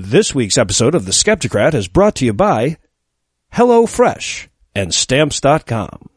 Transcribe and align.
This 0.00 0.32
week's 0.32 0.56
episode 0.56 0.94
of 0.94 1.06
The 1.06 1.10
Skepticrat 1.10 1.74
is 1.74 1.88
brought 1.88 2.14
to 2.16 2.24
you 2.24 2.32
by 2.32 2.76
HelloFresh 3.52 4.46
and 4.72 4.94
Stamps.com. 4.94 6.08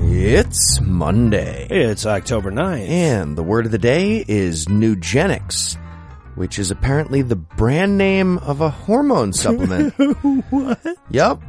It's 0.00 0.80
Monday. 0.80 1.66
It's 1.68 2.06
October 2.06 2.50
9th. 2.50 2.88
And 2.88 3.36
the 3.36 3.42
word 3.42 3.66
of 3.66 3.72
the 3.72 3.76
day 3.76 4.24
is 4.26 4.64
Nugenix, 4.64 5.76
which 6.36 6.58
is 6.58 6.70
apparently 6.70 7.20
the 7.20 7.36
brand 7.36 7.98
name 7.98 8.38
of 8.38 8.62
a 8.62 8.70
hormone 8.70 9.34
supplement. 9.34 9.92
what? 10.50 10.80
Yep. 11.10 11.42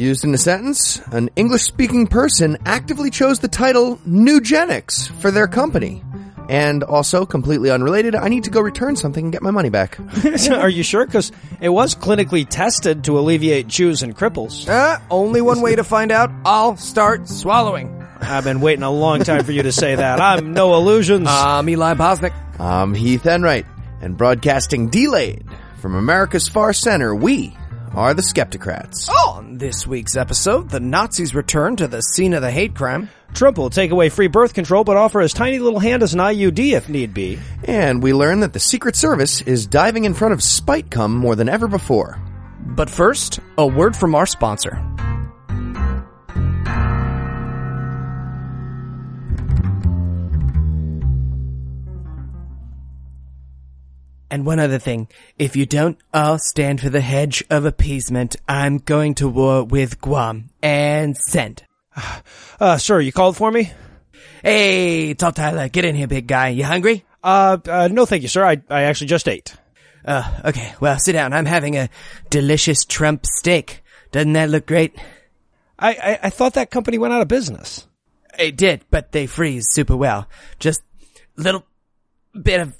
Used 0.00 0.24
in 0.24 0.32
a 0.32 0.38
sentence, 0.38 0.98
an 1.12 1.28
English 1.36 1.60
speaking 1.60 2.06
person 2.06 2.56
actively 2.64 3.10
chose 3.10 3.40
the 3.40 3.48
title 3.48 3.98
Nugenix 4.08 5.10
for 5.20 5.30
their 5.30 5.46
company. 5.46 6.02
And 6.48 6.82
also, 6.82 7.26
completely 7.26 7.70
unrelated, 7.70 8.14
I 8.14 8.28
need 8.28 8.44
to 8.44 8.50
go 8.50 8.62
return 8.62 8.96
something 8.96 9.26
and 9.26 9.30
get 9.30 9.42
my 9.42 9.50
money 9.50 9.68
back. 9.68 9.98
Are 10.50 10.70
you 10.70 10.82
sure? 10.84 11.04
Because 11.04 11.32
it 11.60 11.68
was 11.68 11.94
clinically 11.94 12.48
tested 12.48 13.04
to 13.04 13.18
alleviate 13.18 13.68
Jews 13.68 14.02
and 14.02 14.16
cripples. 14.16 14.66
Uh, 14.66 15.00
only 15.10 15.42
one 15.42 15.60
way 15.60 15.76
to 15.76 15.84
find 15.84 16.10
out. 16.10 16.30
I'll 16.46 16.78
start 16.78 17.28
swallowing. 17.28 18.02
I've 18.22 18.44
been 18.44 18.62
waiting 18.62 18.84
a 18.84 18.90
long 18.90 19.22
time 19.22 19.44
for 19.44 19.52
you 19.52 19.64
to 19.64 19.72
say 19.72 19.96
that. 19.96 20.18
I'm 20.18 20.54
Noah 20.54 20.80
Lugeons. 20.80 21.26
I'm 21.28 21.68
Eli 21.68 21.92
Bosnick. 21.92 22.32
I'm 22.58 22.94
Heath 22.94 23.26
Enright, 23.26 23.66
and 24.00 24.16
broadcasting 24.16 24.88
delayed 24.88 25.44
from 25.80 25.94
America's 25.94 26.48
far 26.48 26.72
center, 26.72 27.14
we 27.14 27.54
are 27.94 28.14
the 28.14 28.22
Skepticrats. 28.22 29.08
On 29.26 29.58
this 29.58 29.86
week's 29.86 30.16
episode, 30.16 30.70
the 30.70 30.80
Nazis 30.80 31.34
return 31.34 31.76
to 31.76 31.88
the 31.88 32.00
scene 32.00 32.34
of 32.34 32.42
the 32.42 32.50
hate 32.50 32.74
crime. 32.74 33.08
Trump 33.34 33.58
will 33.58 33.70
take 33.70 33.90
away 33.90 34.08
free 34.08 34.26
birth 34.26 34.54
control 34.54 34.84
but 34.84 34.96
offer 34.96 35.20
his 35.20 35.32
tiny 35.32 35.58
little 35.58 35.78
hand 35.78 36.02
as 36.02 36.14
an 36.14 36.20
IUD 36.20 36.72
if 36.72 36.88
need 36.88 37.14
be. 37.14 37.38
And 37.64 38.02
we 38.02 38.12
learn 38.12 38.40
that 38.40 38.52
the 38.52 38.60
Secret 38.60 38.96
Service 38.96 39.40
is 39.42 39.66
diving 39.66 40.04
in 40.04 40.14
front 40.14 40.34
of 40.34 40.42
spite 40.42 40.90
Spitecum 40.90 41.10
more 41.10 41.36
than 41.36 41.48
ever 41.48 41.68
before. 41.68 42.18
But 42.60 42.90
first, 42.90 43.40
a 43.58 43.66
word 43.66 43.96
from 43.96 44.14
our 44.14 44.26
sponsor. 44.26 44.82
And 54.30 54.46
one 54.46 54.60
other 54.60 54.78
thing, 54.78 55.08
if 55.38 55.56
you 55.56 55.66
don't 55.66 55.98
all 56.14 56.38
stand 56.38 56.80
for 56.80 56.88
the 56.88 57.00
hedge 57.00 57.42
of 57.50 57.64
appeasement, 57.64 58.36
I'm 58.48 58.78
going 58.78 59.16
to 59.16 59.28
war 59.28 59.64
with 59.64 60.00
Guam. 60.00 60.50
And 60.62 61.16
send. 61.16 61.64
Uh, 62.60 62.76
sir, 62.76 63.00
you 63.00 63.10
called 63.10 63.38
for 63.38 63.50
me? 63.50 63.72
Hey, 64.44 65.14
Top 65.14 65.34
Tyler, 65.34 65.66
get 65.70 65.86
in 65.86 65.94
here, 65.94 66.06
big 66.06 66.26
guy. 66.26 66.48
You 66.48 66.62
hungry? 66.62 67.06
Uh, 67.24 67.56
uh, 67.66 67.88
no 67.90 68.04
thank 68.04 68.20
you, 68.20 68.28
sir. 68.28 68.44
I, 68.44 68.60
I 68.68 68.82
actually 68.82 69.06
just 69.06 69.26
ate. 69.26 69.56
Uh, 70.04 70.42
okay, 70.44 70.74
well, 70.78 70.98
sit 70.98 71.12
down. 71.12 71.32
I'm 71.32 71.46
having 71.46 71.78
a 71.78 71.88
delicious 72.28 72.84
Trump 72.84 73.24
steak. 73.24 73.82
Doesn't 74.12 74.34
that 74.34 74.50
look 74.50 74.66
great? 74.66 74.94
I, 75.78 75.92
I, 75.92 76.18
I 76.24 76.30
thought 76.30 76.52
that 76.54 76.70
company 76.70 76.98
went 76.98 77.14
out 77.14 77.22
of 77.22 77.28
business. 77.28 77.86
It 78.38 78.58
did, 78.58 78.84
but 78.90 79.12
they 79.12 79.26
freeze 79.26 79.68
super 79.70 79.96
well. 79.96 80.28
Just 80.58 80.82
little 81.36 81.64
bit 82.38 82.60
of 82.60 82.76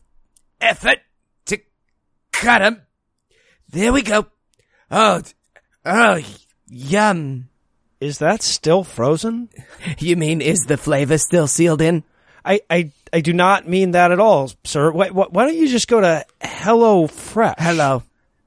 effort 0.60 0.98
cut 2.40 2.62
'em. 2.62 2.82
There 3.68 3.92
we 3.92 4.02
go. 4.02 4.26
Oh, 4.90 5.22
oh, 5.84 6.20
yum. 6.68 7.48
Is 8.00 8.18
that 8.18 8.42
still 8.42 8.82
frozen? 8.84 9.48
You 9.98 10.16
mean 10.16 10.40
is 10.40 10.60
the 10.66 10.76
flavor 10.76 11.18
still 11.18 11.46
sealed 11.46 11.80
in? 11.82 12.02
I, 12.44 12.60
I, 12.70 12.90
I 13.12 13.20
do 13.20 13.32
not 13.34 13.68
mean 13.68 13.90
that 13.92 14.12
at 14.12 14.18
all, 14.20 14.50
sir. 14.64 14.90
Why, 14.90 15.10
why, 15.10 15.26
why 15.28 15.44
don't 15.44 15.56
you 15.56 15.68
just 15.68 15.88
go 15.88 16.00
to 16.00 16.24
Hello 16.42 17.06
Fresh? 17.06 17.56
Hello. 17.58 18.02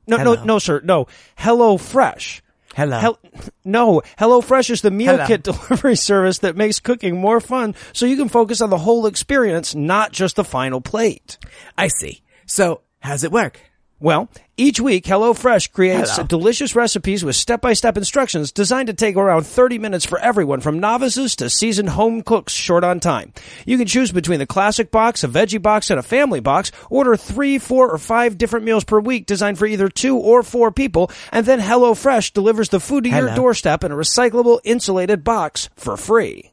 No, 0.07 0.17
Hello. 0.17 0.33
no, 0.35 0.43
no, 0.43 0.59
sir. 0.59 0.81
No. 0.83 1.07
Hello 1.35 1.77
Fresh. 1.77 2.41
Hello. 2.75 2.97
Hel- 2.97 3.19
no, 3.63 4.01
HelloFresh 4.17 4.71
is 4.71 4.81
the 4.81 4.89
meal 4.89 5.13
Hello. 5.13 5.27
kit 5.27 5.43
delivery 5.43 5.95
service 5.95 6.39
that 6.39 6.55
makes 6.57 6.79
cooking 6.79 7.21
more 7.21 7.39
fun 7.39 7.75
so 7.93 8.07
you 8.07 8.17
can 8.17 8.29
focus 8.29 8.61
on 8.61 8.71
the 8.71 8.79
whole 8.79 9.05
experience, 9.05 9.75
not 9.75 10.11
just 10.11 10.35
the 10.37 10.43
final 10.43 10.81
plate. 10.81 11.37
I 11.77 11.87
see. 11.87 12.23
So, 12.47 12.81
how's 12.99 13.23
it 13.23 13.31
work? 13.31 13.61
Well, 14.03 14.27
each 14.57 14.81
week 14.81 15.05
HelloFresh 15.05 15.71
creates 15.71 16.17
Hello. 16.17 16.27
delicious 16.27 16.75
recipes 16.75 17.23
with 17.23 17.37
step-by-step 17.37 17.95
instructions 17.95 18.51
designed 18.51 18.87
to 18.87 18.93
take 18.93 19.15
around 19.15 19.45
30 19.45 19.79
minutes 19.79 20.03
for 20.03 20.19
everyone 20.19 20.59
from 20.59 20.77
novices 20.77 21.37
to 21.37 21.49
seasoned 21.49 21.87
home 21.87 22.21
cooks 22.21 22.51
short 22.51 22.83
on 22.83 22.99
time. 22.99 23.31
You 23.65 23.77
can 23.77 23.87
choose 23.87 24.11
between 24.11 24.39
the 24.39 24.45
classic 24.45 24.91
box, 24.91 25.23
a 25.23 25.29
veggie 25.29 25.61
box, 25.61 25.89
and 25.89 26.01
a 26.01 26.03
family 26.03 26.41
box. 26.41 26.69
Order 26.89 27.15
three, 27.15 27.59
four, 27.59 27.89
or 27.89 27.97
five 27.97 28.37
different 28.37 28.65
meals 28.65 28.83
per 28.83 28.99
week 28.99 29.25
designed 29.25 29.57
for 29.57 29.67
either 29.67 29.87
two 29.87 30.17
or 30.17 30.43
four 30.43 30.69
people, 30.69 31.09
and 31.31 31.45
then 31.45 31.61
HelloFresh 31.61 32.33
delivers 32.33 32.67
the 32.67 32.81
food 32.81 33.05
to 33.05 33.09
your 33.09 33.33
doorstep 33.33 33.85
in 33.85 33.93
a 33.93 33.95
recyclable 33.95 34.59
insulated 34.65 35.23
box 35.23 35.69
for 35.77 35.95
free. 35.95 36.52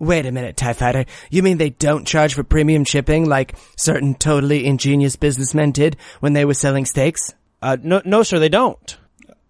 Wait 0.00 0.24
a 0.24 0.32
minute, 0.32 0.56
TIE 0.56 0.72
Fighter. 0.72 1.04
You 1.30 1.42
mean 1.42 1.58
they 1.58 1.70
don't 1.70 2.06
charge 2.06 2.32
for 2.32 2.42
premium 2.42 2.84
shipping 2.84 3.26
like 3.28 3.54
certain 3.76 4.14
totally 4.14 4.64
ingenious 4.66 5.14
businessmen 5.14 5.72
did 5.72 5.98
when 6.20 6.32
they 6.32 6.46
were 6.46 6.54
selling 6.54 6.86
steaks? 6.86 7.34
Uh, 7.60 7.76
no, 7.82 8.00
no, 8.06 8.22
sir, 8.22 8.38
they 8.38 8.48
don't. 8.48 8.96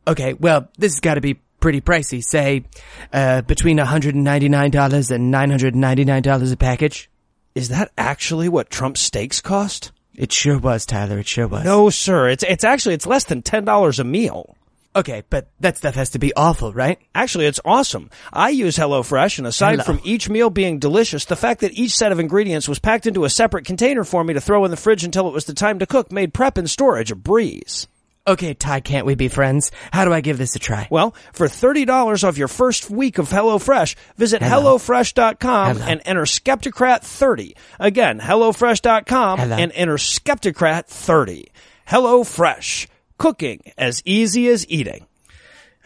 Okay, 0.08 0.34
well, 0.34 0.68
this 0.76 0.94
has 0.94 1.00
got 1.00 1.14
to 1.14 1.20
be 1.20 1.34
pretty 1.60 1.80
pricey. 1.80 2.20
Say, 2.20 2.64
uh, 3.12 3.42
between 3.42 3.78
$199 3.78 5.10
and 5.10 5.34
$999 5.34 6.52
a 6.52 6.56
package. 6.56 7.08
Is 7.54 7.68
that 7.68 7.92
actually 7.96 8.48
what 8.48 8.70
Trump 8.70 8.98
steaks 8.98 9.40
cost? 9.40 9.92
It 10.16 10.32
sure 10.32 10.58
was, 10.58 10.84
Tyler. 10.84 11.20
It 11.20 11.28
sure 11.28 11.46
was. 11.46 11.64
No, 11.64 11.90
sir. 11.90 12.28
It's 12.28 12.42
it's 12.42 12.64
actually 12.64 12.94
it's 12.94 13.06
less 13.06 13.24
than 13.24 13.42
ten 13.42 13.64
dollars 13.64 13.98
a 13.98 14.04
meal. 14.04 14.56
Okay, 14.96 15.22
but 15.30 15.48
that 15.60 15.76
stuff 15.76 15.94
has 15.94 16.10
to 16.10 16.18
be 16.18 16.34
awful, 16.34 16.72
right? 16.72 16.98
Actually, 17.14 17.46
it's 17.46 17.60
awesome. 17.64 18.10
I 18.32 18.48
use 18.48 18.76
HelloFresh, 18.76 19.38
and 19.38 19.46
aside 19.46 19.80
Hello. 19.80 19.84
from 19.84 20.00
each 20.02 20.28
meal 20.28 20.50
being 20.50 20.80
delicious, 20.80 21.24
the 21.26 21.36
fact 21.36 21.60
that 21.60 21.74
each 21.74 21.92
set 21.96 22.10
of 22.10 22.18
ingredients 22.18 22.68
was 22.68 22.80
packed 22.80 23.06
into 23.06 23.24
a 23.24 23.30
separate 23.30 23.64
container 23.64 24.02
for 24.02 24.24
me 24.24 24.34
to 24.34 24.40
throw 24.40 24.64
in 24.64 24.72
the 24.72 24.76
fridge 24.76 25.04
until 25.04 25.28
it 25.28 25.32
was 25.32 25.44
the 25.44 25.54
time 25.54 25.78
to 25.78 25.86
cook 25.86 26.10
made 26.10 26.34
prep 26.34 26.58
and 26.58 26.68
storage 26.68 27.12
a 27.12 27.14
breeze. 27.14 27.86
Okay, 28.26 28.52
Ty, 28.52 28.80
can't 28.80 29.06
we 29.06 29.14
be 29.14 29.28
friends? 29.28 29.70
How 29.92 30.04
do 30.04 30.12
I 30.12 30.20
give 30.20 30.38
this 30.38 30.54
a 30.54 30.58
try? 30.58 30.88
Well, 30.90 31.14
for 31.32 31.46
$30 31.46 32.22
off 32.26 32.36
your 32.36 32.48
first 32.48 32.90
week 32.90 33.18
of 33.18 33.28
HelloFresh, 33.30 33.94
visit 34.16 34.42
Hello. 34.42 34.76
HelloFresh.com 34.76 35.76
Hello. 35.76 35.86
and 35.88 36.02
enter 36.04 36.22
Skepticrat30. 36.24 37.52
Again, 37.78 38.20
HelloFresh.com 38.20 39.38
Hello. 39.38 39.56
and 39.56 39.72
enter 39.74 39.96
Skepticrat30. 39.96 41.46
HelloFresh. 41.88 42.86
Cooking 43.20 43.60
as 43.76 44.00
easy 44.06 44.48
as 44.48 44.66
eating. 44.70 45.06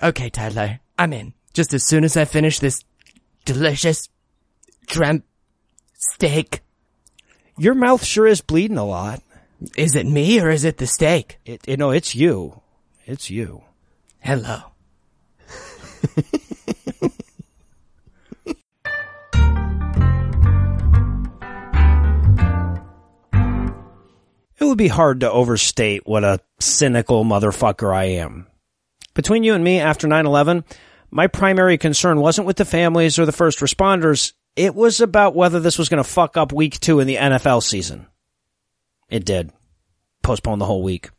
Okay, 0.01 0.31
Tyler, 0.31 0.79
I'm 0.97 1.13
in. 1.13 1.35
Just 1.53 1.75
as 1.75 1.85
soon 1.85 2.05
as 2.05 2.17
I 2.17 2.27
finish 2.27 2.61
this 2.61 2.85
delicious 3.45 4.09
Trump 4.87 5.25
steak. 5.99 6.61
Your 7.59 7.75
mouth 7.75 8.05
sure 8.05 8.29
is 8.29 8.41
bleeding 8.41 8.79
a 8.79 8.87
lot. 8.87 9.21
Is 9.77 9.97
it 9.97 10.07
me 10.07 10.41
or 10.41 10.49
is 10.49 10.65
it 10.65 10.77
the 10.77 10.87
steak? 10.87 11.39
It, 11.45 11.67
you 11.67 11.77
know, 11.77 11.91
it's 11.91 12.15
you. 12.15 12.61
It's 13.05 13.31
you. 13.31 13.65
Hello. 14.21 14.61
It 24.65 24.69
would 24.69 24.79
be 24.79 24.89
hard 24.89 25.21
to 25.21 25.31
overstate 25.31 26.07
what 26.07 26.25
a 26.25 26.41
cynical 26.59 27.23
motherfucker 27.23 27.95
I 27.95 28.05
am. 28.05 28.47
Between 29.13 29.45
you 29.45 29.53
and 29.53 29.63
me 29.63 29.79
after 29.79 30.09
9-11, 30.09 30.65
my 31.11 31.27
primary 31.27 31.77
concern 31.77 32.19
wasn't 32.19 32.47
with 32.47 32.57
the 32.57 32.65
families 32.65 33.19
or 33.19 33.27
the 33.27 33.31
first 33.31 33.59
responders. 33.59 34.33
It 34.57 34.75
was 34.75 35.03
about 35.03 35.35
whether 35.35 35.61
this 35.61 35.77
was 35.77 35.91
going 35.91 36.03
to 36.03 36.09
fuck 36.09 36.39
up 36.39 36.51
week 36.51 36.81
two 36.81 37.01
in 37.01 37.07
the 37.07 37.17
NFL 37.17 37.63
season. 37.63 38.07
It 39.11 39.27
did. 39.27 39.53
Postpone 40.23 40.61
the 40.61 40.65
whole 40.65 40.83
week. 40.83 41.11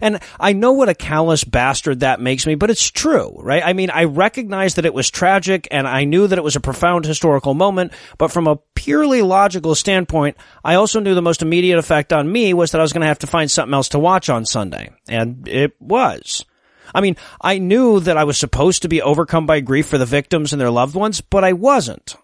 And 0.00 0.20
I 0.38 0.52
know 0.52 0.72
what 0.72 0.88
a 0.88 0.94
callous 0.94 1.44
bastard 1.44 2.00
that 2.00 2.20
makes 2.20 2.46
me, 2.46 2.54
but 2.54 2.70
it's 2.70 2.90
true, 2.90 3.34
right? 3.38 3.62
I 3.64 3.72
mean, 3.72 3.90
I 3.90 4.04
recognize 4.04 4.74
that 4.74 4.86
it 4.86 4.94
was 4.94 5.10
tragic 5.10 5.68
and 5.70 5.86
I 5.86 6.04
knew 6.04 6.26
that 6.26 6.38
it 6.38 6.44
was 6.44 6.56
a 6.56 6.60
profound 6.60 7.04
historical 7.04 7.54
moment, 7.54 7.92
but 8.18 8.32
from 8.32 8.46
a 8.46 8.56
purely 8.74 9.22
logical 9.22 9.74
standpoint, 9.74 10.36
I 10.64 10.74
also 10.74 11.00
knew 11.00 11.14
the 11.14 11.22
most 11.22 11.42
immediate 11.42 11.78
effect 11.78 12.12
on 12.12 12.30
me 12.30 12.54
was 12.54 12.72
that 12.72 12.80
I 12.80 12.82
was 12.82 12.92
going 12.92 13.02
to 13.02 13.08
have 13.08 13.18
to 13.20 13.26
find 13.26 13.50
something 13.50 13.74
else 13.74 13.90
to 13.90 13.98
watch 13.98 14.28
on 14.28 14.46
Sunday. 14.46 14.90
And 15.08 15.46
it 15.48 15.74
was. 15.80 16.44
I 16.94 17.00
mean, 17.00 17.16
I 17.40 17.58
knew 17.58 18.00
that 18.00 18.16
I 18.16 18.24
was 18.24 18.38
supposed 18.38 18.82
to 18.82 18.88
be 18.88 19.02
overcome 19.02 19.46
by 19.46 19.60
grief 19.60 19.86
for 19.86 19.98
the 19.98 20.06
victims 20.06 20.52
and 20.52 20.60
their 20.60 20.70
loved 20.70 20.94
ones, 20.94 21.20
but 21.20 21.44
I 21.44 21.52
wasn't. 21.52 22.16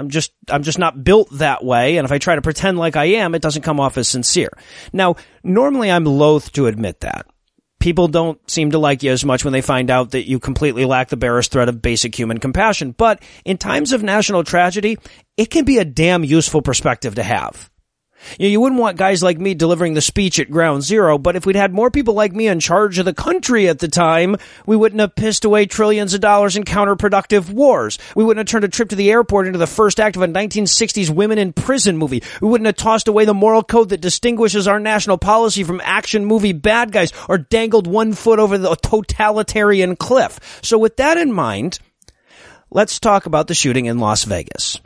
I'm 0.00 0.08
just, 0.08 0.32
I'm 0.48 0.62
just 0.62 0.78
not 0.78 1.04
built 1.04 1.28
that 1.32 1.62
way. 1.62 1.98
And 1.98 2.04
if 2.04 2.10
I 2.12 2.18
try 2.18 2.34
to 2.34 2.42
pretend 2.42 2.78
like 2.78 2.96
I 2.96 3.04
am, 3.04 3.34
it 3.34 3.42
doesn't 3.42 3.62
come 3.62 3.78
off 3.78 3.98
as 3.98 4.08
sincere. 4.08 4.50
Now, 4.92 5.16
normally 5.44 5.90
I'm 5.90 6.04
loath 6.04 6.50
to 6.52 6.66
admit 6.66 7.00
that. 7.00 7.26
people 7.80 8.08
don't 8.08 8.38
seem 8.48 8.70
to 8.70 8.78
like 8.78 9.02
you 9.02 9.10
as 9.10 9.24
much 9.24 9.44
when 9.44 9.52
they 9.52 9.62
find 9.62 9.90
out 9.90 10.10
that 10.10 10.28
you 10.28 10.38
completely 10.38 10.84
lack 10.84 11.08
the 11.08 11.16
barest 11.16 11.50
thread 11.50 11.68
of 11.68 11.82
basic 11.82 12.14
human 12.14 12.38
compassion. 12.38 12.92
But 12.92 13.22
in 13.44 13.56
times 13.56 13.92
of 13.92 14.02
national 14.02 14.44
tragedy, 14.44 14.98
it 15.36 15.46
can 15.46 15.64
be 15.64 15.78
a 15.78 15.84
damn 15.84 16.22
useful 16.22 16.62
perspective 16.62 17.16
to 17.16 17.22
have. 17.22 17.69
You, 18.38 18.46
know, 18.46 18.50
you 18.50 18.60
wouldn't 18.60 18.80
want 18.80 18.96
guys 18.96 19.22
like 19.22 19.38
me 19.38 19.54
delivering 19.54 19.94
the 19.94 20.00
speech 20.00 20.38
at 20.38 20.50
ground 20.50 20.82
zero, 20.82 21.18
but 21.18 21.36
if 21.36 21.46
we'd 21.46 21.56
had 21.56 21.72
more 21.72 21.90
people 21.90 22.14
like 22.14 22.32
me 22.32 22.48
in 22.48 22.60
charge 22.60 22.98
of 22.98 23.04
the 23.04 23.14
country 23.14 23.68
at 23.68 23.78
the 23.78 23.88
time, 23.88 24.36
we 24.66 24.76
wouldn't 24.76 25.00
have 25.00 25.14
pissed 25.14 25.44
away 25.44 25.66
trillions 25.66 26.14
of 26.14 26.20
dollars 26.20 26.56
in 26.56 26.64
counterproductive 26.64 27.50
wars. 27.50 27.98
We 28.14 28.24
wouldn't 28.24 28.48
have 28.48 28.52
turned 28.52 28.64
a 28.64 28.68
trip 28.68 28.90
to 28.90 28.96
the 28.96 29.10
airport 29.10 29.46
into 29.46 29.58
the 29.58 29.66
first 29.66 30.00
act 30.00 30.16
of 30.16 30.22
a 30.22 30.28
1960s 30.28 31.10
women 31.10 31.38
in 31.38 31.52
prison 31.52 31.96
movie. 31.96 32.22
We 32.40 32.48
wouldn't 32.48 32.66
have 32.66 32.76
tossed 32.76 33.08
away 33.08 33.24
the 33.24 33.34
moral 33.34 33.62
code 33.62 33.90
that 33.90 34.00
distinguishes 34.00 34.68
our 34.68 34.80
national 34.80 35.18
policy 35.18 35.64
from 35.64 35.80
action 35.82 36.24
movie 36.24 36.52
bad 36.52 36.92
guys 36.92 37.12
or 37.28 37.38
dangled 37.38 37.86
one 37.86 38.12
foot 38.12 38.38
over 38.38 38.58
the 38.58 38.74
totalitarian 38.76 39.96
cliff. 39.96 40.60
So 40.62 40.78
with 40.78 40.96
that 40.96 41.16
in 41.16 41.32
mind, 41.32 41.78
let's 42.70 43.00
talk 43.00 43.26
about 43.26 43.46
the 43.48 43.54
shooting 43.54 43.86
in 43.86 43.98
Las 43.98 44.24
Vegas. 44.24 44.80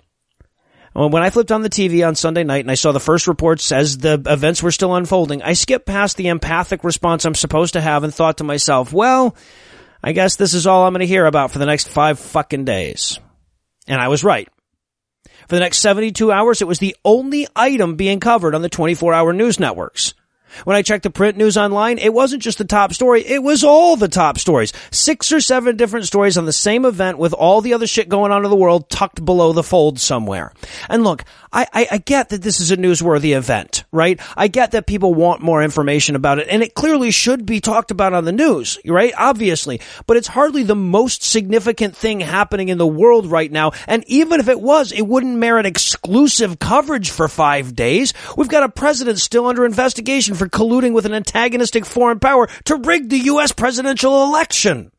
When 0.94 1.24
I 1.24 1.30
flipped 1.30 1.50
on 1.50 1.62
the 1.62 1.68
TV 1.68 2.06
on 2.06 2.14
Sunday 2.14 2.44
night 2.44 2.64
and 2.64 2.70
I 2.70 2.74
saw 2.74 2.92
the 2.92 3.00
first 3.00 3.26
reports 3.26 3.72
as 3.72 3.98
the 3.98 4.22
events 4.26 4.62
were 4.62 4.70
still 4.70 4.94
unfolding, 4.94 5.42
I 5.42 5.54
skipped 5.54 5.86
past 5.86 6.16
the 6.16 6.28
empathic 6.28 6.84
response 6.84 7.24
I'm 7.24 7.34
supposed 7.34 7.72
to 7.72 7.80
have 7.80 8.04
and 8.04 8.14
thought 8.14 8.38
to 8.38 8.44
myself, 8.44 8.92
well, 8.92 9.34
I 10.04 10.12
guess 10.12 10.36
this 10.36 10.54
is 10.54 10.68
all 10.68 10.86
I'm 10.86 10.92
going 10.92 11.00
to 11.00 11.06
hear 11.06 11.26
about 11.26 11.50
for 11.50 11.58
the 11.58 11.66
next 11.66 11.88
five 11.88 12.20
fucking 12.20 12.64
days. 12.64 13.18
And 13.88 14.00
I 14.00 14.06
was 14.06 14.22
right. 14.22 14.48
For 15.48 15.56
the 15.56 15.60
next 15.60 15.78
72 15.78 16.30
hours, 16.30 16.62
it 16.62 16.68
was 16.68 16.78
the 16.78 16.96
only 17.04 17.48
item 17.56 17.96
being 17.96 18.20
covered 18.20 18.54
on 18.54 18.62
the 18.62 18.68
24 18.68 19.12
hour 19.12 19.32
news 19.32 19.58
networks. 19.58 20.14
When 20.64 20.76
I 20.76 20.82
checked 20.82 21.02
the 21.02 21.10
print 21.10 21.36
news 21.36 21.56
online, 21.56 21.98
it 21.98 22.14
wasn't 22.14 22.42
just 22.42 22.58
the 22.58 22.64
top 22.64 22.92
story, 22.92 23.24
it 23.24 23.42
was 23.42 23.64
all 23.64 23.96
the 23.96 24.08
top 24.08 24.38
stories. 24.38 24.72
Six 24.90 25.32
or 25.32 25.40
seven 25.40 25.76
different 25.76 26.06
stories 26.06 26.38
on 26.38 26.46
the 26.46 26.52
same 26.52 26.84
event 26.84 27.18
with 27.18 27.32
all 27.32 27.60
the 27.60 27.74
other 27.74 27.86
shit 27.86 28.08
going 28.08 28.32
on 28.32 28.44
in 28.44 28.50
the 28.50 28.56
world 28.56 28.88
tucked 28.88 29.24
below 29.24 29.52
the 29.52 29.62
fold 29.62 29.98
somewhere. 29.98 30.52
And 30.88 31.04
look, 31.04 31.24
I, 31.54 31.68
I, 31.72 31.88
I, 31.92 31.98
get 31.98 32.30
that 32.30 32.42
this 32.42 32.58
is 32.58 32.72
a 32.72 32.76
newsworthy 32.76 33.36
event, 33.36 33.84
right? 33.92 34.20
I 34.36 34.48
get 34.48 34.72
that 34.72 34.88
people 34.88 35.14
want 35.14 35.40
more 35.40 35.62
information 35.62 36.16
about 36.16 36.40
it, 36.40 36.48
and 36.50 36.64
it 36.64 36.74
clearly 36.74 37.12
should 37.12 37.46
be 37.46 37.60
talked 37.60 37.92
about 37.92 38.12
on 38.12 38.24
the 38.24 38.32
news, 38.32 38.76
right? 38.84 39.14
Obviously. 39.16 39.80
But 40.08 40.16
it's 40.16 40.26
hardly 40.26 40.64
the 40.64 40.74
most 40.74 41.22
significant 41.22 41.96
thing 41.96 42.18
happening 42.18 42.70
in 42.70 42.78
the 42.78 42.86
world 42.86 43.26
right 43.26 43.50
now, 43.50 43.70
and 43.86 44.02
even 44.08 44.40
if 44.40 44.48
it 44.48 44.60
was, 44.60 44.90
it 44.90 45.06
wouldn't 45.06 45.36
merit 45.36 45.64
exclusive 45.64 46.58
coverage 46.58 47.10
for 47.10 47.28
five 47.28 47.76
days. 47.76 48.12
We've 48.36 48.48
got 48.48 48.64
a 48.64 48.68
president 48.68 49.20
still 49.20 49.46
under 49.46 49.64
investigation 49.64 50.34
for 50.34 50.48
colluding 50.48 50.92
with 50.92 51.06
an 51.06 51.14
antagonistic 51.14 51.86
foreign 51.86 52.18
power 52.18 52.48
to 52.64 52.76
rig 52.76 53.10
the 53.10 53.18
U.S. 53.18 53.52
presidential 53.52 54.24
election. 54.24 54.90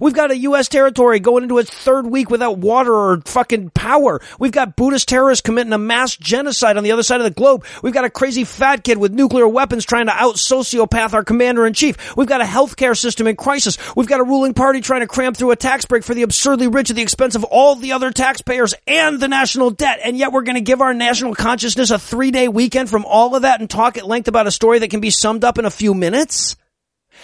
We've 0.00 0.14
got 0.14 0.30
a 0.30 0.38
U.S. 0.38 0.68
territory 0.68 1.20
going 1.20 1.42
into 1.42 1.58
its 1.58 1.70
third 1.70 2.06
week 2.06 2.30
without 2.30 2.58
water 2.58 2.92
or 2.92 3.20
fucking 3.24 3.70
power. 3.70 4.20
We've 4.38 4.52
got 4.52 4.76
Buddhist 4.76 5.08
terrorists 5.08 5.42
committing 5.42 5.72
a 5.72 5.78
mass 5.78 6.16
genocide 6.16 6.76
on 6.76 6.84
the 6.84 6.92
other 6.92 7.02
side 7.02 7.20
of 7.20 7.24
the 7.24 7.30
globe. 7.30 7.64
We've 7.82 7.94
got 7.94 8.04
a 8.04 8.10
crazy 8.10 8.44
fat 8.44 8.84
kid 8.84 8.98
with 8.98 9.12
nuclear 9.12 9.48
weapons 9.48 9.84
trying 9.84 10.06
to 10.06 10.12
out 10.12 10.36
sociopath 10.36 11.14
our 11.14 11.24
commander 11.24 11.66
in 11.66 11.74
chief. 11.74 12.16
We've 12.16 12.28
got 12.28 12.40
a 12.40 12.44
healthcare 12.44 12.96
system 12.96 13.26
in 13.26 13.36
crisis. 13.36 13.78
We've 13.96 14.08
got 14.08 14.20
a 14.20 14.24
ruling 14.24 14.54
party 14.54 14.80
trying 14.80 15.00
to 15.00 15.06
cram 15.06 15.34
through 15.34 15.50
a 15.50 15.56
tax 15.56 15.84
break 15.84 16.04
for 16.04 16.14
the 16.14 16.22
absurdly 16.22 16.68
rich 16.68 16.90
at 16.90 16.96
the 16.96 17.02
expense 17.02 17.34
of 17.34 17.44
all 17.44 17.74
the 17.74 17.92
other 17.92 18.10
taxpayers 18.10 18.74
and 18.86 19.20
the 19.20 19.28
national 19.28 19.70
debt. 19.70 20.00
And 20.02 20.16
yet 20.16 20.32
we're 20.32 20.42
going 20.42 20.56
to 20.56 20.60
give 20.60 20.80
our 20.80 20.94
national 20.94 21.34
consciousness 21.34 21.90
a 21.90 21.98
three 21.98 22.30
day 22.30 22.48
weekend 22.48 22.90
from 22.90 23.04
all 23.04 23.34
of 23.34 23.42
that 23.42 23.60
and 23.60 23.68
talk 23.68 23.96
at 23.96 24.06
length 24.06 24.28
about 24.28 24.46
a 24.46 24.50
story 24.50 24.80
that 24.80 24.90
can 24.90 25.00
be 25.00 25.10
summed 25.10 25.44
up 25.44 25.58
in 25.58 25.64
a 25.64 25.70
few 25.70 25.94
minutes? 25.94 26.56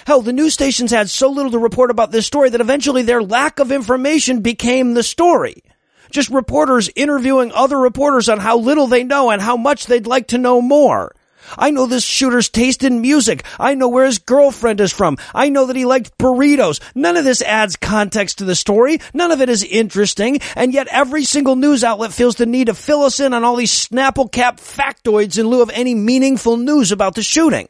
Hell, 0.06 0.23
the 0.23 0.32
news 0.32 0.55
stations 0.55 0.91
had 0.91 1.11
so 1.11 1.31
little 1.31 1.52
to 1.52 1.58
report 1.58 1.91
about 1.91 2.11
this 2.11 2.26
story 2.26 2.50
that 2.50 2.61
eventually 2.61 3.02
their 3.02 3.23
lack 3.23 3.58
of 3.58 3.73
information 3.73 4.41
became 4.41 4.94
the 4.94 5.02
story. 5.02 5.62
Just 6.11 6.31
reporters 6.31 6.91
interviewing 6.94 7.52
other 7.52 7.79
reporters 7.79 8.29
on 8.29 8.38
how 8.38 8.58
little 8.58 8.87
they 8.87 9.05
know 9.05 9.31
and 9.31 9.41
how 9.41 9.56
much 9.56 9.87
they'd 9.87 10.06
like 10.06 10.29
to 10.29 10.38
know 10.38 10.61
more. 10.61 11.14
I 11.58 11.70
know 11.70 11.87
this 11.87 12.05
shooter's 12.05 12.49
taste 12.49 12.85
in 12.85 13.00
music. 13.00 13.44
I 13.58 13.75
know 13.75 13.88
where 13.88 14.06
his 14.06 14.19
girlfriend 14.19 14.81
is 14.81 14.93
from. 14.93 15.19
I 15.35 15.49
know 15.49 15.67
that 15.67 15.76
he 15.76 15.85
liked 15.85 16.17
burritos. 16.19 16.81
None 16.94 17.17
of 17.17 17.25
this 17.25 17.43
adds 17.43 17.76
context 17.76 18.38
to 18.38 18.44
the 18.44 18.55
story. 18.55 18.99
None 19.12 19.31
of 19.31 19.40
it 19.40 19.49
is 19.49 19.62
interesting. 19.62 20.40
And 20.56 20.73
yet 20.73 20.88
every 20.90 21.25
single 21.25 21.56
news 21.56 21.85
outlet 21.85 22.12
feels 22.12 22.37
the 22.37 22.47
need 22.47 22.67
to 22.67 22.75
fill 22.75 23.02
us 23.02 23.20
in 23.20 23.35
on 23.35 23.44
all 23.44 23.56
these 23.56 23.73
Snapple 23.73 24.31
cap 24.31 24.58
factoids 24.58 25.38
in 25.38 25.47
lieu 25.49 25.62
of 25.62 25.70
any 25.75 25.94
meaningful 25.94 26.56
news 26.56 26.93
about 26.93 27.14
the 27.14 27.23
shooting. 27.23 27.69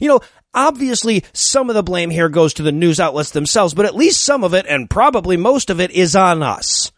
You 0.00 0.08
know, 0.08 0.20
Obviously, 0.52 1.24
some 1.32 1.70
of 1.70 1.74
the 1.74 1.82
blame 1.82 2.10
here 2.10 2.28
goes 2.28 2.54
to 2.54 2.62
the 2.62 2.72
news 2.72 2.98
outlets 2.98 3.30
themselves, 3.30 3.74
but 3.74 3.86
at 3.86 3.94
least 3.94 4.24
some 4.24 4.42
of 4.42 4.54
it, 4.54 4.66
and 4.68 4.90
probably 4.90 5.36
most 5.36 5.70
of 5.70 5.80
it, 5.80 5.90
is 5.92 6.16
on 6.16 6.42
us. 6.42 6.90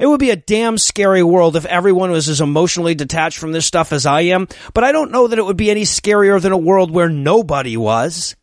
It 0.00 0.06
would 0.06 0.20
be 0.20 0.30
a 0.30 0.36
damn 0.36 0.78
scary 0.78 1.22
world 1.22 1.56
if 1.56 1.64
everyone 1.66 2.10
was 2.10 2.28
as 2.28 2.40
emotionally 2.40 2.94
detached 2.94 3.38
from 3.38 3.52
this 3.52 3.66
stuff 3.66 3.92
as 3.92 4.06
I 4.06 4.22
am, 4.22 4.48
but 4.74 4.84
I 4.84 4.92
don't 4.92 5.12
know 5.12 5.28
that 5.28 5.38
it 5.38 5.44
would 5.44 5.56
be 5.56 5.70
any 5.70 5.82
scarier 5.82 6.40
than 6.40 6.52
a 6.52 6.58
world 6.58 6.90
where 6.90 7.08
nobody 7.08 7.76
was. 7.76 8.34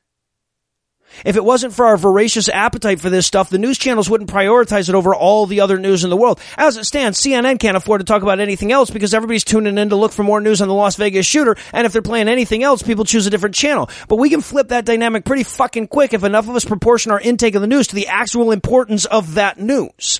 If 1.23 1.35
it 1.35 1.45
wasn't 1.45 1.73
for 1.73 1.85
our 1.85 1.97
voracious 1.97 2.49
appetite 2.49 2.99
for 2.99 3.09
this 3.09 3.25
stuff, 3.25 3.49
the 3.49 3.57
news 3.57 3.77
channels 3.77 4.09
wouldn't 4.09 4.29
prioritize 4.29 4.89
it 4.89 4.95
over 4.95 5.15
all 5.15 5.45
the 5.45 5.61
other 5.61 5.77
news 5.79 6.03
in 6.03 6.09
the 6.09 6.17
world. 6.17 6.39
As 6.57 6.77
it 6.77 6.85
stands, 6.85 7.19
CNN 7.21 7.59
can't 7.59 7.77
afford 7.77 8.01
to 8.01 8.05
talk 8.05 8.21
about 8.21 8.39
anything 8.39 8.71
else 8.71 8.89
because 8.89 9.13
everybody's 9.13 9.43
tuning 9.43 9.77
in 9.77 9.89
to 9.89 9.95
look 9.95 10.11
for 10.11 10.23
more 10.23 10.41
news 10.41 10.61
on 10.61 10.67
the 10.67 10.73
Las 10.73 10.95
Vegas 10.95 11.25
shooter, 11.25 11.55
and 11.71 11.85
if 11.85 11.93
they're 11.93 12.01
playing 12.01 12.27
anything 12.27 12.63
else, 12.63 12.83
people 12.83 13.05
choose 13.05 13.27
a 13.27 13.29
different 13.29 13.55
channel. 13.55 13.89
But 14.07 14.17
we 14.17 14.29
can 14.29 14.41
flip 14.41 14.69
that 14.69 14.85
dynamic 14.85 15.25
pretty 15.25 15.43
fucking 15.43 15.87
quick 15.87 16.13
if 16.13 16.23
enough 16.23 16.49
of 16.49 16.55
us 16.55 16.65
proportion 16.65 17.11
our 17.11 17.19
intake 17.19 17.55
of 17.55 17.61
the 17.61 17.67
news 17.67 17.87
to 17.87 17.95
the 17.95 18.07
actual 18.07 18.51
importance 18.51 19.05
of 19.05 19.35
that 19.35 19.59
news. 19.59 20.19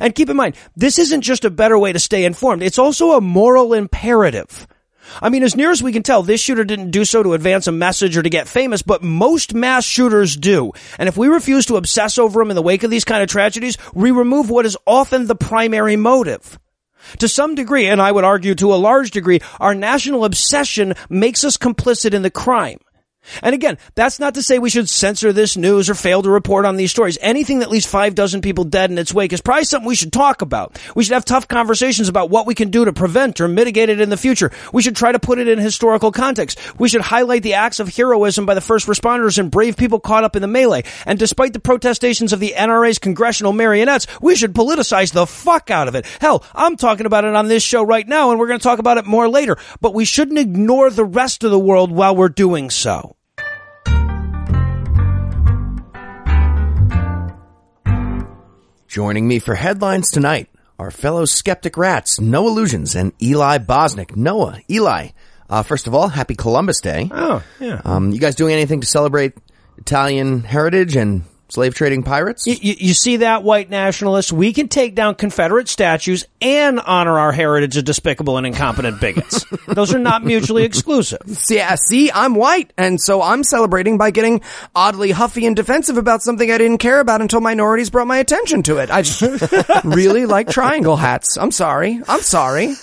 And 0.00 0.14
keep 0.14 0.30
in 0.30 0.36
mind, 0.36 0.56
this 0.76 0.98
isn't 0.98 1.20
just 1.20 1.44
a 1.44 1.50
better 1.50 1.78
way 1.78 1.92
to 1.92 1.98
stay 1.98 2.24
informed, 2.24 2.62
it's 2.62 2.78
also 2.78 3.12
a 3.12 3.20
moral 3.20 3.74
imperative. 3.74 4.66
I 5.20 5.28
mean, 5.28 5.42
as 5.42 5.56
near 5.56 5.70
as 5.70 5.82
we 5.82 5.92
can 5.92 6.02
tell, 6.02 6.22
this 6.22 6.40
shooter 6.40 6.64
didn't 6.64 6.90
do 6.90 7.04
so 7.04 7.22
to 7.22 7.34
advance 7.34 7.66
a 7.66 7.72
message 7.72 8.16
or 8.16 8.22
to 8.22 8.30
get 8.30 8.48
famous, 8.48 8.82
but 8.82 9.02
most 9.02 9.54
mass 9.54 9.84
shooters 9.84 10.36
do. 10.36 10.72
And 10.98 11.08
if 11.08 11.16
we 11.16 11.28
refuse 11.28 11.66
to 11.66 11.76
obsess 11.76 12.18
over 12.18 12.40
them 12.40 12.50
in 12.50 12.56
the 12.56 12.62
wake 12.62 12.82
of 12.82 12.90
these 12.90 13.04
kind 13.04 13.22
of 13.22 13.28
tragedies, 13.28 13.78
we 13.94 14.10
remove 14.10 14.50
what 14.50 14.66
is 14.66 14.76
often 14.86 15.26
the 15.26 15.34
primary 15.34 15.96
motive. 15.96 16.58
To 17.18 17.28
some 17.28 17.54
degree, 17.54 17.86
and 17.86 18.00
I 18.00 18.10
would 18.10 18.24
argue 18.24 18.54
to 18.56 18.74
a 18.74 18.76
large 18.76 19.10
degree, 19.10 19.40
our 19.60 19.74
national 19.74 20.24
obsession 20.24 20.94
makes 21.08 21.44
us 21.44 21.56
complicit 21.56 22.14
in 22.14 22.22
the 22.22 22.30
crime. 22.30 22.78
And 23.42 23.54
again, 23.54 23.78
that's 23.94 24.20
not 24.20 24.34
to 24.34 24.42
say 24.42 24.58
we 24.58 24.70
should 24.70 24.88
censor 24.88 25.32
this 25.32 25.56
news 25.56 25.88
or 25.90 25.94
fail 25.94 26.22
to 26.22 26.30
report 26.30 26.64
on 26.64 26.76
these 26.76 26.90
stories. 26.90 27.18
Anything 27.20 27.60
that 27.60 27.70
leaves 27.70 27.86
five 27.86 28.14
dozen 28.14 28.40
people 28.40 28.64
dead 28.64 28.90
in 28.90 28.98
its 28.98 29.14
wake 29.14 29.32
is 29.32 29.40
probably 29.40 29.64
something 29.64 29.88
we 29.88 29.94
should 29.94 30.12
talk 30.12 30.42
about. 30.42 30.78
We 30.94 31.04
should 31.04 31.14
have 31.14 31.24
tough 31.24 31.48
conversations 31.48 32.08
about 32.08 32.30
what 32.30 32.46
we 32.46 32.54
can 32.54 32.70
do 32.70 32.84
to 32.84 32.92
prevent 32.92 33.40
or 33.40 33.48
mitigate 33.48 33.88
it 33.88 34.00
in 34.00 34.10
the 34.10 34.16
future. 34.16 34.50
We 34.72 34.82
should 34.82 34.96
try 34.96 35.12
to 35.12 35.18
put 35.18 35.38
it 35.38 35.48
in 35.48 35.58
historical 35.58 36.12
context. 36.12 36.58
We 36.78 36.88
should 36.88 37.00
highlight 37.00 37.42
the 37.42 37.54
acts 37.54 37.80
of 37.80 37.94
heroism 37.94 38.46
by 38.46 38.54
the 38.54 38.60
first 38.60 38.86
responders 38.86 39.38
and 39.38 39.50
brave 39.50 39.76
people 39.76 40.00
caught 40.00 40.24
up 40.24 40.36
in 40.36 40.42
the 40.42 40.48
melee. 40.48 40.84
And 41.06 41.18
despite 41.18 41.52
the 41.52 41.60
protestations 41.60 42.32
of 42.32 42.40
the 42.40 42.54
NRA's 42.56 42.98
congressional 42.98 43.52
marionettes, 43.52 44.06
we 44.20 44.36
should 44.36 44.54
politicize 44.54 45.12
the 45.12 45.26
fuck 45.26 45.70
out 45.70 45.88
of 45.88 45.94
it. 45.94 46.06
Hell, 46.20 46.44
I'm 46.54 46.76
talking 46.76 47.06
about 47.06 47.24
it 47.24 47.34
on 47.34 47.48
this 47.48 47.62
show 47.62 47.82
right 47.82 48.06
now 48.06 48.30
and 48.30 48.38
we're 48.38 48.48
going 48.48 48.60
to 48.60 48.64
talk 48.64 48.78
about 48.78 48.98
it 48.98 49.06
more 49.06 49.28
later. 49.28 49.56
But 49.80 49.94
we 49.94 50.04
shouldn't 50.04 50.38
ignore 50.38 50.90
the 50.90 51.04
rest 51.04 51.44
of 51.44 51.50
the 51.50 51.58
world 51.58 51.90
while 51.90 52.14
we're 52.14 52.28
doing 52.28 52.70
so. 52.70 53.13
Joining 58.94 59.26
me 59.26 59.40
for 59.40 59.56
headlines 59.56 60.08
tonight 60.08 60.48
are 60.78 60.92
fellow 60.92 61.24
skeptic 61.24 61.76
rats, 61.76 62.20
Noah 62.20 62.50
Lugeons, 62.50 62.94
and 62.94 63.12
Eli 63.20 63.58
Bosnick. 63.58 64.14
Noah, 64.14 64.60
Eli, 64.70 65.08
uh, 65.50 65.64
first 65.64 65.88
of 65.88 65.96
all, 65.96 66.06
happy 66.06 66.36
Columbus 66.36 66.80
Day. 66.80 67.10
Oh, 67.10 67.42
yeah. 67.58 67.80
Um, 67.84 68.12
you 68.12 68.20
guys 68.20 68.36
doing 68.36 68.52
anything 68.52 68.82
to 68.82 68.86
celebrate 68.86 69.32
Italian 69.78 70.44
heritage 70.44 70.94
and 70.94 71.24
slave 71.54 71.74
trading 71.74 72.02
pirates? 72.02 72.46
You, 72.46 72.56
you, 72.60 72.74
you, 72.78 72.94
see 72.94 73.18
that, 73.18 73.42
white 73.42 73.70
nationalists? 73.70 74.32
We 74.32 74.52
can 74.52 74.68
take 74.68 74.94
down 74.94 75.14
Confederate 75.14 75.68
statues 75.68 76.26
and 76.42 76.80
honor 76.80 77.18
our 77.18 77.32
heritage 77.32 77.76
of 77.76 77.84
despicable 77.84 78.36
and 78.36 78.46
incompetent 78.46 79.00
bigots. 79.00 79.46
Those 79.68 79.94
are 79.94 79.98
not 79.98 80.24
mutually 80.24 80.64
exclusive. 80.64 81.20
Yeah, 81.48 81.72
uh, 81.72 81.76
see, 81.76 82.10
I'm 82.12 82.34
white, 82.34 82.72
and 82.76 83.00
so 83.00 83.22
I'm 83.22 83.44
celebrating 83.44 83.96
by 83.96 84.10
getting 84.10 84.40
oddly 84.74 85.12
huffy 85.12 85.46
and 85.46 85.54
defensive 85.54 85.96
about 85.96 86.22
something 86.22 86.50
I 86.50 86.58
didn't 86.58 86.78
care 86.78 87.00
about 87.00 87.20
until 87.20 87.40
minorities 87.40 87.88
brought 87.88 88.08
my 88.08 88.18
attention 88.18 88.62
to 88.64 88.78
it. 88.78 88.90
I 88.90 89.02
just 89.02 89.22
really 89.84 90.26
like 90.26 90.50
triangle 90.50 90.96
hats. 90.96 91.38
I'm 91.38 91.52
sorry. 91.52 92.00
I'm 92.08 92.20
sorry. 92.20 92.74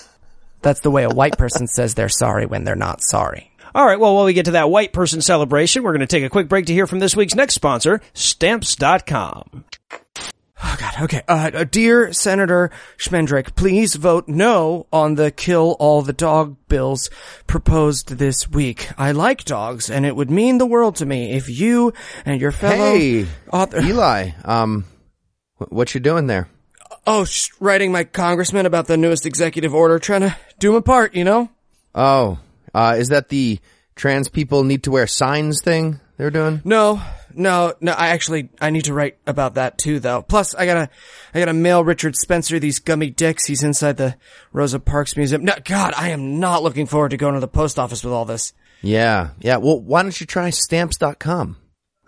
That's 0.62 0.80
the 0.80 0.90
way 0.90 1.04
a 1.04 1.10
white 1.10 1.36
person 1.36 1.66
says 1.66 1.94
they're 1.94 2.08
sorry 2.08 2.46
when 2.46 2.64
they're 2.64 2.76
not 2.76 3.02
sorry. 3.02 3.51
All 3.74 3.86
right, 3.86 3.98
well, 3.98 4.14
while 4.14 4.24
we 4.24 4.34
get 4.34 4.44
to 4.46 4.50
that 4.52 4.70
white 4.70 4.92
person 4.92 5.20
celebration, 5.22 5.82
we're 5.82 5.92
going 5.92 6.00
to 6.00 6.06
take 6.06 6.24
a 6.24 6.28
quick 6.30 6.48
break 6.48 6.66
to 6.66 6.72
hear 6.72 6.86
from 6.86 6.98
this 6.98 7.16
week's 7.16 7.34
next 7.34 7.54
sponsor, 7.54 8.00
Stamps.com. 8.14 9.64
Oh 10.64 10.76
God. 10.78 10.94
Okay. 11.02 11.22
Uh, 11.26 11.50
uh, 11.54 11.64
dear 11.64 12.12
Senator 12.12 12.70
Schmendrick, 12.96 13.56
please 13.56 13.96
vote 13.96 14.28
no 14.28 14.86
on 14.92 15.16
the 15.16 15.32
kill 15.32 15.74
all 15.80 16.02
the 16.02 16.12
dog 16.12 16.56
bills 16.68 17.10
proposed 17.48 18.16
this 18.18 18.48
week. 18.48 18.88
I 18.96 19.10
like 19.10 19.44
dogs, 19.44 19.90
and 19.90 20.06
it 20.06 20.14
would 20.14 20.30
mean 20.30 20.58
the 20.58 20.66
world 20.66 20.96
to 20.96 21.06
me 21.06 21.32
if 21.32 21.48
you 21.48 21.92
and 22.24 22.40
your 22.40 22.52
fellow 22.52 22.76
Hey, 22.76 23.26
author. 23.52 23.80
Eli, 23.80 24.30
um, 24.44 24.84
what 25.68 25.94
you 25.94 26.00
doing 26.00 26.28
there? 26.28 26.48
Oh, 27.08 27.24
sh- 27.24 27.50
writing 27.58 27.90
my 27.90 28.04
congressman 28.04 28.64
about 28.64 28.86
the 28.86 28.96
newest 28.96 29.26
executive 29.26 29.74
order, 29.74 29.98
trying 29.98 30.20
to 30.20 30.36
do 30.60 30.72
my 30.72 30.80
part, 30.80 31.16
you 31.16 31.24
know? 31.24 31.50
Oh, 31.92 32.38
uh, 32.74 32.96
is 32.98 33.08
that 33.08 33.28
the 33.28 33.58
trans 33.94 34.28
people 34.28 34.64
need 34.64 34.84
to 34.84 34.90
wear 34.90 35.06
signs 35.06 35.60
thing 35.62 36.00
they're 36.16 36.30
doing? 36.30 36.60
No, 36.64 37.00
no, 37.34 37.74
no. 37.80 37.92
I 37.92 38.08
actually 38.08 38.50
I 38.60 38.70
need 38.70 38.84
to 38.84 38.94
write 38.94 39.18
about 39.26 39.54
that 39.54 39.78
too, 39.78 40.00
though. 40.00 40.22
Plus, 40.22 40.54
I 40.54 40.66
gotta 40.66 40.90
I 41.34 41.38
gotta 41.38 41.52
mail 41.52 41.84
Richard 41.84 42.16
Spencer 42.16 42.58
these 42.58 42.78
gummy 42.78 43.10
dicks. 43.10 43.46
He's 43.46 43.62
inside 43.62 43.96
the 43.96 44.16
Rosa 44.52 44.80
Parks 44.80 45.16
Museum. 45.16 45.44
No, 45.44 45.54
God, 45.64 45.94
I 45.96 46.10
am 46.10 46.40
not 46.40 46.62
looking 46.62 46.86
forward 46.86 47.10
to 47.10 47.16
going 47.16 47.34
to 47.34 47.40
the 47.40 47.48
post 47.48 47.78
office 47.78 48.04
with 48.04 48.12
all 48.12 48.24
this. 48.24 48.52
Yeah, 48.82 49.30
yeah. 49.40 49.58
Well, 49.58 49.80
why 49.80 50.02
don't 50.02 50.18
you 50.20 50.26
try 50.26 50.50
stamps.com? 50.50 51.56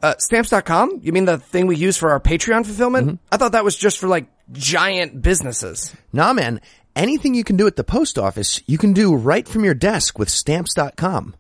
Uh, 0.03 0.15
stamps.com? 0.19 1.01
You 1.03 1.13
mean 1.13 1.25
the 1.25 1.39
thing 1.39 1.67
we 1.67 1.77
use 1.77 1.97
for 1.97 2.11
our 2.11 2.21
Patreon 2.21 2.67
fulfillment? 2.67 3.21
I 3.33 3.37
thought 3.37 3.53
that 3.53 3.65
was 3.65 3.77
just 3.77 3.99
for 3.99 4.07
like 4.07 4.27
giant 4.53 5.23
businesses. 5.23 5.95
Nah, 6.13 6.33
man. 6.35 6.61
Anything 6.97 7.35
you 7.35 7.43
can 7.43 7.57
do 7.57 7.67
at 7.67 7.75
the 7.77 7.83
post 7.85 8.19
office, 8.19 8.63
you 8.67 8.79
can 8.79 8.93
do 8.93 9.15
right 9.17 9.49
from 9.49 9.65
your 9.65 9.75
desk 9.75 10.17
with 10.19 10.29
stamps.com. 10.29 11.35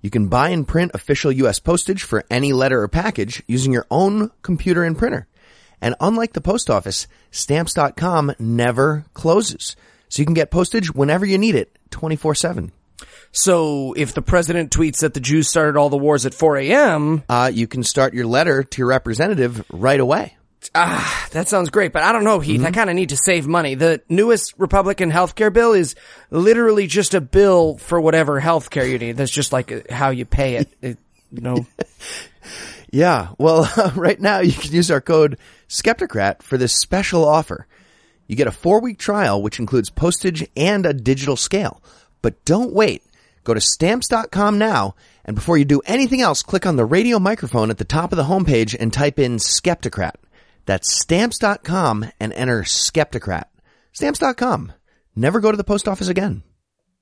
You 0.00 0.10
can 0.10 0.28
buy 0.28 0.48
and 0.48 0.66
print 0.66 0.92
official 0.94 1.30
U.S. 1.32 1.58
postage 1.58 2.02
for 2.02 2.24
any 2.30 2.52
letter 2.52 2.80
or 2.82 2.88
package 2.88 3.42
using 3.46 3.72
your 3.72 3.86
own 3.90 4.30
computer 4.42 4.82
and 4.82 4.96
printer. 4.96 5.26
And 5.80 5.94
unlike 6.00 6.32
the 6.32 6.40
post 6.40 6.70
office, 6.70 7.06
stamps.com 7.30 8.34
never 8.38 9.04
closes. 9.12 9.76
So 10.08 10.22
you 10.22 10.26
can 10.26 10.34
get 10.34 10.50
postage 10.50 10.94
whenever 10.94 11.26
you 11.26 11.36
need 11.36 11.54
it, 11.54 11.76
24-7. 11.90 12.70
So 13.32 13.92
if 13.94 14.14
the 14.14 14.22
president 14.22 14.70
tweets 14.70 15.00
that 15.00 15.12
the 15.12 15.20
Jews 15.20 15.48
started 15.48 15.76
all 15.76 15.90
the 15.90 15.98
wars 15.98 16.24
at 16.24 16.32
4 16.32 16.56
a.m., 16.58 17.24
Uh, 17.28 17.50
you 17.52 17.66
can 17.66 17.82
start 17.82 18.14
your 18.14 18.26
letter 18.26 18.62
to 18.62 18.78
your 18.78 18.88
representative 18.88 19.64
right 19.70 20.00
away. 20.00 20.36
Ah, 20.74 21.28
that 21.32 21.48
sounds 21.48 21.70
great. 21.70 21.92
But 21.92 22.02
I 22.02 22.12
don't 22.12 22.24
know, 22.24 22.40
Heath. 22.40 22.64
I 22.64 22.70
kind 22.70 22.90
of 22.90 22.96
need 22.96 23.10
to 23.10 23.16
save 23.16 23.46
money. 23.46 23.74
The 23.74 24.02
newest 24.08 24.54
Republican 24.58 25.10
healthcare 25.10 25.52
bill 25.52 25.72
is 25.72 25.94
literally 26.30 26.86
just 26.86 27.14
a 27.14 27.20
bill 27.20 27.76
for 27.78 28.00
whatever 28.00 28.40
healthcare 28.40 28.88
you 28.88 28.98
need. 28.98 29.16
That's 29.16 29.30
just 29.30 29.52
like 29.52 29.72
uh, 29.72 29.80
how 29.90 30.10
you 30.10 30.24
pay 30.24 30.56
it. 30.56 30.68
it 30.82 30.98
you 31.30 31.40
know. 31.40 31.66
Yeah. 32.94 33.30
Well, 33.38 33.68
right 33.96 34.20
now 34.20 34.38
you 34.38 34.52
can 34.52 34.72
use 34.72 34.90
our 34.90 35.00
code 35.00 35.38
Skepticrat 35.68 36.42
for 36.42 36.56
this 36.56 36.74
special 36.74 37.24
offer. 37.24 37.66
You 38.28 38.36
get 38.36 38.46
a 38.46 38.52
four 38.52 38.80
week 38.80 38.98
trial, 38.98 39.42
which 39.42 39.58
includes 39.58 39.90
postage 39.90 40.46
and 40.56 40.86
a 40.86 40.94
digital 40.94 41.36
scale. 41.36 41.82
But 42.22 42.44
don't 42.44 42.72
wait. 42.72 43.02
Go 43.42 43.52
to 43.52 43.60
stamps.com 43.60 44.58
now. 44.58 44.94
And 45.24 45.34
before 45.34 45.58
you 45.58 45.64
do 45.64 45.82
anything 45.86 46.20
else, 46.20 46.42
click 46.42 46.66
on 46.66 46.76
the 46.76 46.84
radio 46.84 47.18
microphone 47.18 47.70
at 47.70 47.78
the 47.78 47.84
top 47.84 48.12
of 48.12 48.16
the 48.16 48.24
homepage 48.24 48.76
and 48.78 48.92
type 48.92 49.18
in 49.18 49.36
Skepticrat. 49.36 50.14
That's 50.66 50.92
stamps.com 50.92 52.10
and 52.18 52.32
enter 52.32 52.62
Skepticrat. 52.62 53.44
Stamps.com. 53.92 54.72
Never 55.14 55.40
go 55.40 55.50
to 55.50 55.56
the 55.56 55.64
post 55.64 55.88
office 55.88 56.08
again. 56.08 56.42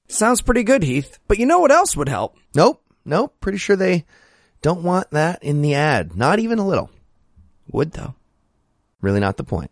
Sounds 0.09 0.43
pretty 0.43 0.63
good, 0.63 0.83
Heath. 0.83 1.19
But 1.29 1.39
you 1.39 1.47
know 1.47 1.61
what 1.61 1.71
else 1.71 1.97
would 1.97 2.09
help? 2.09 2.37
Nope. 2.55 2.83
Nope. 3.05 3.35
Pretty 3.41 3.59
sure 3.59 3.77
they 3.77 4.05
don't 4.61 4.83
want 4.83 5.11
that 5.13 5.43
in 5.43 5.63
the 5.63 5.75
ad. 5.75 6.17
Not 6.17 6.39
even 6.39 6.59
a 6.59 6.67
little. 6.67 6.91
Would 7.71 7.93
though. 7.93 8.15
Really 9.01 9.21
not 9.21 9.37
the 9.37 9.45
point. 9.45 9.71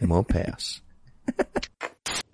They 0.00 0.06
won't 0.06 0.28
pay 0.28 0.44
us. 0.44 0.80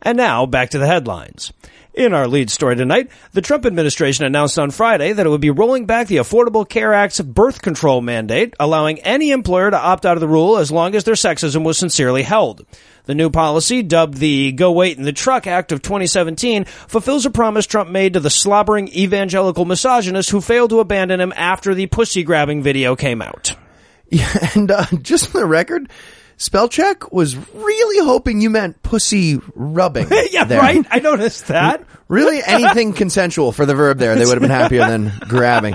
And 0.09 0.17
now 0.17 0.47
back 0.47 0.71
to 0.71 0.79
the 0.79 0.87
headlines. 0.87 1.53
In 1.93 2.15
our 2.15 2.27
lead 2.27 2.49
story 2.49 2.77
tonight, 2.77 3.11
the 3.33 3.43
Trump 3.43 3.67
administration 3.67 4.25
announced 4.25 4.59
on 4.59 4.71
Friday 4.71 5.13
that 5.13 5.27
it 5.27 5.29
would 5.29 5.43
be 5.43 5.51
rolling 5.51 5.85
back 5.85 6.07
the 6.07 6.17
Affordable 6.17 6.67
Care 6.67 6.95
Act's 6.95 7.21
birth 7.21 7.61
control 7.61 8.01
mandate, 8.01 8.55
allowing 8.59 9.01
any 9.01 9.33
employer 9.33 9.71
to 9.71 9.77
opt 9.77 10.07
out 10.07 10.17
of 10.17 10.23
the 10.23 10.27
rule 10.27 10.57
as 10.57 10.73
long 10.73 10.95
as 10.95 11.05
their 11.05 11.13
sexism 11.13 11.63
was 11.63 11.77
sincerely 11.77 12.23
held. 12.23 12.65
The 13.05 13.15
new 13.15 13.29
policy, 13.29 13.83
dubbed 13.83 14.17
the 14.17 14.53
Go 14.53 14.73
Wait 14.73 14.97
in 14.97 15.05
the 15.05 15.13
Truck 15.13 15.47
Act 15.47 15.73
of 15.73 15.83
2017, 15.83 16.65
fulfills 16.65 17.27
a 17.27 17.31
promise 17.31 17.67
Trump 17.67 17.91
made 17.91 18.15
to 18.15 18.21
the 18.21 18.31
slobbering 18.31 18.89
evangelical 18.89 19.67
misogynist 19.67 20.31
who 20.31 20.41
failed 20.41 20.71
to 20.71 20.81
abandon 20.81 21.21
him 21.21 21.35
after 21.37 21.75
the 21.75 21.87
pussy 21.87 22.23
grabbing 22.23 22.63
video 22.63 22.97
came 22.97 23.21
out. 23.21 23.55
Yeah, 24.11 24.49
and 24.55 24.71
uh, 24.71 24.87
just 25.03 25.29
for 25.29 25.37
the 25.37 25.45
record, 25.45 25.91
spell 26.39 26.69
check 26.69 27.13
was 27.13 27.37
really 27.55 28.05
hoping 28.05 28.41
you 28.41 28.49
meant 28.49 28.83
pussy 28.83 29.39
rubbing. 29.55 30.07
yeah, 30.31 30.45
there. 30.45 30.61
right? 30.61 30.85
I 30.91 31.01
noticed 31.01 31.49
that. 31.49 31.85
Really, 32.09 32.41
anything 32.45 32.93
consensual 32.95 33.53
for 33.53 33.67
the 33.67 33.75
verb 33.75 33.99
there. 33.99 34.15
They 34.17 34.25
would 34.25 34.33
have 34.35 34.41
been 34.41 34.51
happier 34.51 34.87
than 34.89 35.13
grabbing. 35.29 35.75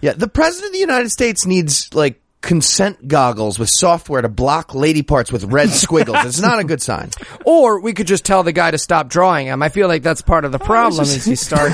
Yeah, 0.00 0.14
the 0.14 0.28
president 0.28 0.68
of 0.68 0.72
the 0.72 0.78
United 0.78 1.10
States 1.10 1.44
needs 1.44 1.92
like 1.92 2.22
consent 2.40 3.08
goggles 3.08 3.58
with 3.58 3.68
software 3.68 4.22
to 4.22 4.28
block 4.28 4.72
lady 4.72 5.02
parts 5.02 5.32
with 5.32 5.42
red 5.44 5.70
squiggles. 5.70 6.24
It's 6.24 6.40
not 6.40 6.60
a 6.60 6.64
good 6.64 6.80
sign. 6.80 7.10
Or 7.44 7.80
we 7.80 7.92
could 7.92 8.06
just 8.06 8.24
tell 8.24 8.44
the 8.44 8.52
guy 8.52 8.70
to 8.70 8.78
stop 8.78 9.08
drawing 9.08 9.48
him. 9.48 9.60
I 9.60 9.68
feel 9.70 9.88
like 9.88 10.04
that's 10.04 10.22
part 10.22 10.44
of 10.44 10.52
the 10.52 10.58
problem 10.60 11.04
just- 11.04 11.16
is 11.16 11.28
you 11.28 11.36
start. 11.36 11.72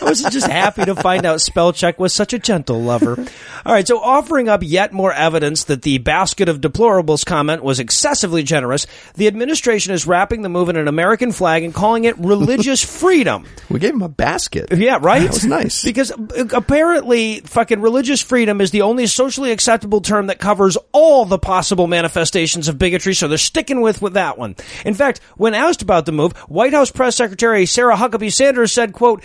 I 0.00 0.04
was 0.06 0.22
just 0.22 0.46
happy 0.46 0.84
to 0.84 0.94
find 0.94 1.24
out 1.24 1.38
Spellcheck 1.38 1.98
was 1.98 2.12
such 2.12 2.32
a 2.32 2.38
gentle 2.38 2.82
lover. 2.82 3.16
All 3.64 3.72
right, 3.72 3.86
so 3.86 4.00
offering 4.00 4.48
up 4.48 4.62
yet 4.62 4.92
more 4.92 5.12
evidence 5.12 5.64
that 5.64 5.82
the 5.82 5.98
basket 5.98 6.48
of 6.48 6.60
deplorables 6.60 7.24
comment 7.24 7.62
was 7.62 7.80
excessively 7.80 8.42
generous, 8.42 8.86
the 9.14 9.26
administration 9.26 9.92
is 9.92 10.06
wrapping 10.06 10.42
the 10.42 10.48
move 10.48 10.68
in 10.68 10.76
an 10.76 10.88
American 10.88 11.32
flag 11.32 11.62
and 11.62 11.72
calling 11.74 12.04
it 12.04 12.18
religious 12.18 12.82
freedom. 13.00 13.46
We 13.70 13.78
gave 13.78 13.94
him 13.94 14.02
a 14.02 14.08
basket. 14.08 14.72
Yeah, 14.72 14.98
right? 15.00 15.22
That 15.22 15.32
was 15.32 15.44
nice. 15.46 15.84
Because 15.84 16.10
uh, 16.12 16.46
apparently 16.52 17.40
fucking 17.40 17.80
religious 17.80 18.20
freedom 18.20 18.60
is 18.60 18.70
the 18.70 18.82
only 18.82 19.06
socially 19.06 19.52
acceptable 19.52 20.00
term 20.00 20.26
that 20.26 20.38
covers 20.38 20.76
all 20.92 21.24
the 21.24 21.38
possible 21.38 21.86
manifestations 21.86 22.68
of 22.68 22.78
bigotry, 22.78 23.14
so 23.14 23.28
they're 23.28 23.38
sticking 23.38 23.80
with, 23.80 24.02
with 24.02 24.14
that 24.14 24.38
one. 24.38 24.56
In 24.84 24.94
fact, 24.94 25.20
when 25.36 25.54
asked 25.54 25.82
about 25.82 26.06
the 26.06 26.12
move, 26.12 26.32
White 26.48 26.72
House 26.72 26.90
Press 26.90 27.16
Secretary 27.16 27.66
Sarah 27.66 27.96
Huckabee 27.96 28.32
Sanders 28.32 28.72
said, 28.72 28.92
quote, 28.92 29.22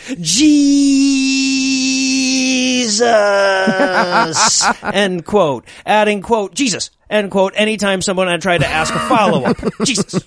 Jesus, 2.99 4.65
end 4.83 5.25
quote, 5.25 5.65
adding, 5.85 6.21
quote, 6.21 6.53
Jesus, 6.53 6.91
end 7.09 7.31
quote, 7.31 7.53
anytime 7.55 8.01
someone 8.01 8.27
had 8.27 8.41
tried 8.41 8.59
to 8.59 8.67
ask 8.67 8.93
a 8.93 8.99
follow-up. 8.99 9.57
Jesus. 9.83 10.23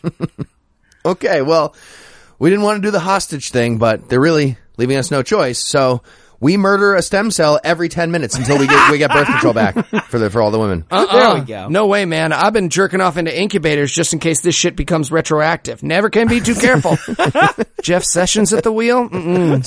Okay, 1.05 1.43
well, 1.43 1.75
we 2.39 2.49
didn't 2.51 2.65
want 2.65 2.83
to 2.83 2.87
do 2.87 2.91
the 2.91 3.01
hostage 3.01 3.51
thing, 3.51 3.79
but 3.79 4.09
they're 4.09 4.21
really 4.21 4.57
leaving 4.77 4.97
us 4.97 5.11
no 5.11 5.23
choice. 5.23 5.59
So 5.59 6.03
we 6.43 6.57
murder 6.57 6.97
a 6.97 7.03
stem 7.03 7.31
cell 7.31 7.61
every 7.63 7.89
ten 7.89 8.11
minutes 8.11 8.37
until 8.37 8.59
we 8.59 8.67
get 8.67 8.91
we 8.91 8.99
get 8.99 9.11
birth 9.13 9.29
control 9.29 9.55
back 9.55 9.75
for 10.09 10.19
the 10.19 10.29
for 10.29 10.43
all 10.43 10.51
the 10.51 10.59
women. 10.59 10.85
Uh-uh. 10.91 11.13
There 11.13 11.35
we 11.41 11.47
go. 11.47 11.69
No 11.69 11.87
way, 11.87 12.05
man. 12.05 12.33
I've 12.33 12.53
been 12.53 12.69
jerking 12.69 13.01
off 13.01 13.17
into 13.17 13.35
incubators 13.35 13.93
just 13.93 14.13
in 14.13 14.19
case 14.19 14.41
this 14.43 14.57
shit 14.57 14.75
becomes 14.75 15.13
retroactive. 15.13 15.85
Never 15.85 16.11
can 16.11 16.27
be 16.27 16.41
too 16.41 16.57
careful. 16.57 16.99
Jeff 17.83 18.03
Sessions 18.03 18.53
at 18.53 18.65
the 18.65 18.73
wheel? 18.73 19.09
Mm-mm. 19.09 19.63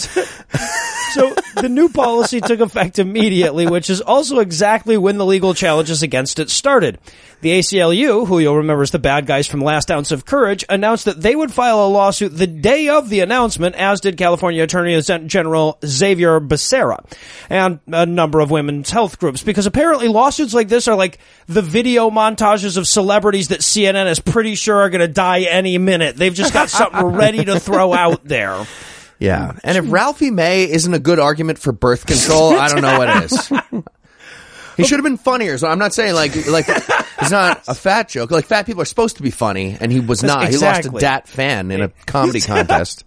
So 1.15 1.34
the 1.62 1.69
new 1.69 1.88
policy 1.88 2.41
took 2.41 2.60
effect 2.60 3.00
immediately, 3.00 3.67
which 3.67 3.89
is 3.89 4.01
also 4.01 4.39
exactly 4.39 4.98
when 4.98 5.17
the 5.17 5.25
legal 5.25 5.53
challenges 5.53 6.03
against 6.03 6.39
it 6.39 6.50
started. 6.50 7.00
The 7.39 7.51
ACLU, 7.60 8.27
who 8.27 8.39
you'll 8.39 8.57
remember 8.57 8.84
is 8.84 8.91
the 8.91 9.00
bad 9.00 9.25
guys 9.25 9.48
from 9.48 9.62
Last 9.62 9.89
Ounce 9.89 10.12
of 10.12 10.25
Courage, 10.25 10.65
announced 10.67 11.05
that 11.05 11.22
they 11.22 11.34
would 11.34 11.53
file 11.53 11.86
a 11.86 11.88
lawsuit 11.88 12.36
the 12.36 12.48
day 12.48 12.89
of 12.89 13.07
the 13.07 13.22
announcement, 13.22 13.75
as 13.75 14.01
did 14.01 14.17
California 14.17 14.62
Attorney 14.62 15.01
General 15.01 15.77
Xavier 15.86 16.41
Becerra 16.41 17.05
and 17.50 17.79
a 17.88 18.05
number 18.05 18.41
of 18.41 18.51
women's 18.51 18.89
health 18.89 19.17
groups, 19.17 19.41
because 19.41 19.67
apparently 19.67 20.10
lawsuits 20.10 20.53
like 20.53 20.67
this 20.67 20.89
are 20.89 20.98
like 20.98 21.19
the 21.48 21.62
video 21.62 22.10
montages 22.10 22.75
of 22.75 22.88
celebrities 22.88 23.48
that 23.48 23.62
CNN 23.62 24.12
is 24.12 24.19
pretty 24.19 24.55
sure 24.55 24.81
are 24.81 24.89
going 24.89 25.00
to 25.00 25.07
die 25.07 25.43
any 25.43 25.77
minute. 25.77 26.17
They've 26.17 26.34
just 26.34 26.51
got 26.51 26.69
something 26.69 27.05
ready 27.05 27.45
to 27.45 27.57
throw 27.57 27.93
out 27.93 28.25
there. 28.25 28.65
Yeah, 29.19 29.53
and 29.63 29.77
if 29.77 29.91
Ralphie 29.91 30.31
May 30.31 30.69
isn't 30.69 30.93
a 30.93 31.00
good 31.00 31.19
argument 31.19 31.57
for 31.60 31.72
birth 31.72 32.05
control, 32.05 32.53
I 32.53 32.67
don't 32.69 32.81
know 32.81 32.98
what 32.98 33.24
is. 33.24 33.51
He 34.77 34.84
should 34.84 35.00
have 35.00 35.05
been 35.05 35.17
funnier. 35.17 35.57
So 35.57 35.67
I'm 35.67 35.79
not 35.79 35.93
saying 35.93 36.15
like 36.15 36.36
like 36.48 36.65
it's 36.67 37.31
not 37.31 37.63
a 37.67 37.74
fat 37.74 38.10
joke. 38.10 38.31
Like 38.31 38.45
fat 38.45 38.65
people 38.65 38.81
are 38.81 38.86
supposed 38.86 39.17
to 39.17 39.24
be 39.24 39.31
funny, 39.31 39.77
and 39.79 39.91
he 39.91 40.00
was 40.01 40.22
not. 40.22 40.50
He 40.50 40.57
lost 40.57 40.86
a 40.86 40.89
dat 40.89 41.27
fan 41.27 41.72
in 41.72 41.81
a 41.81 41.89
comedy 42.05 42.41
contest. 42.41 43.05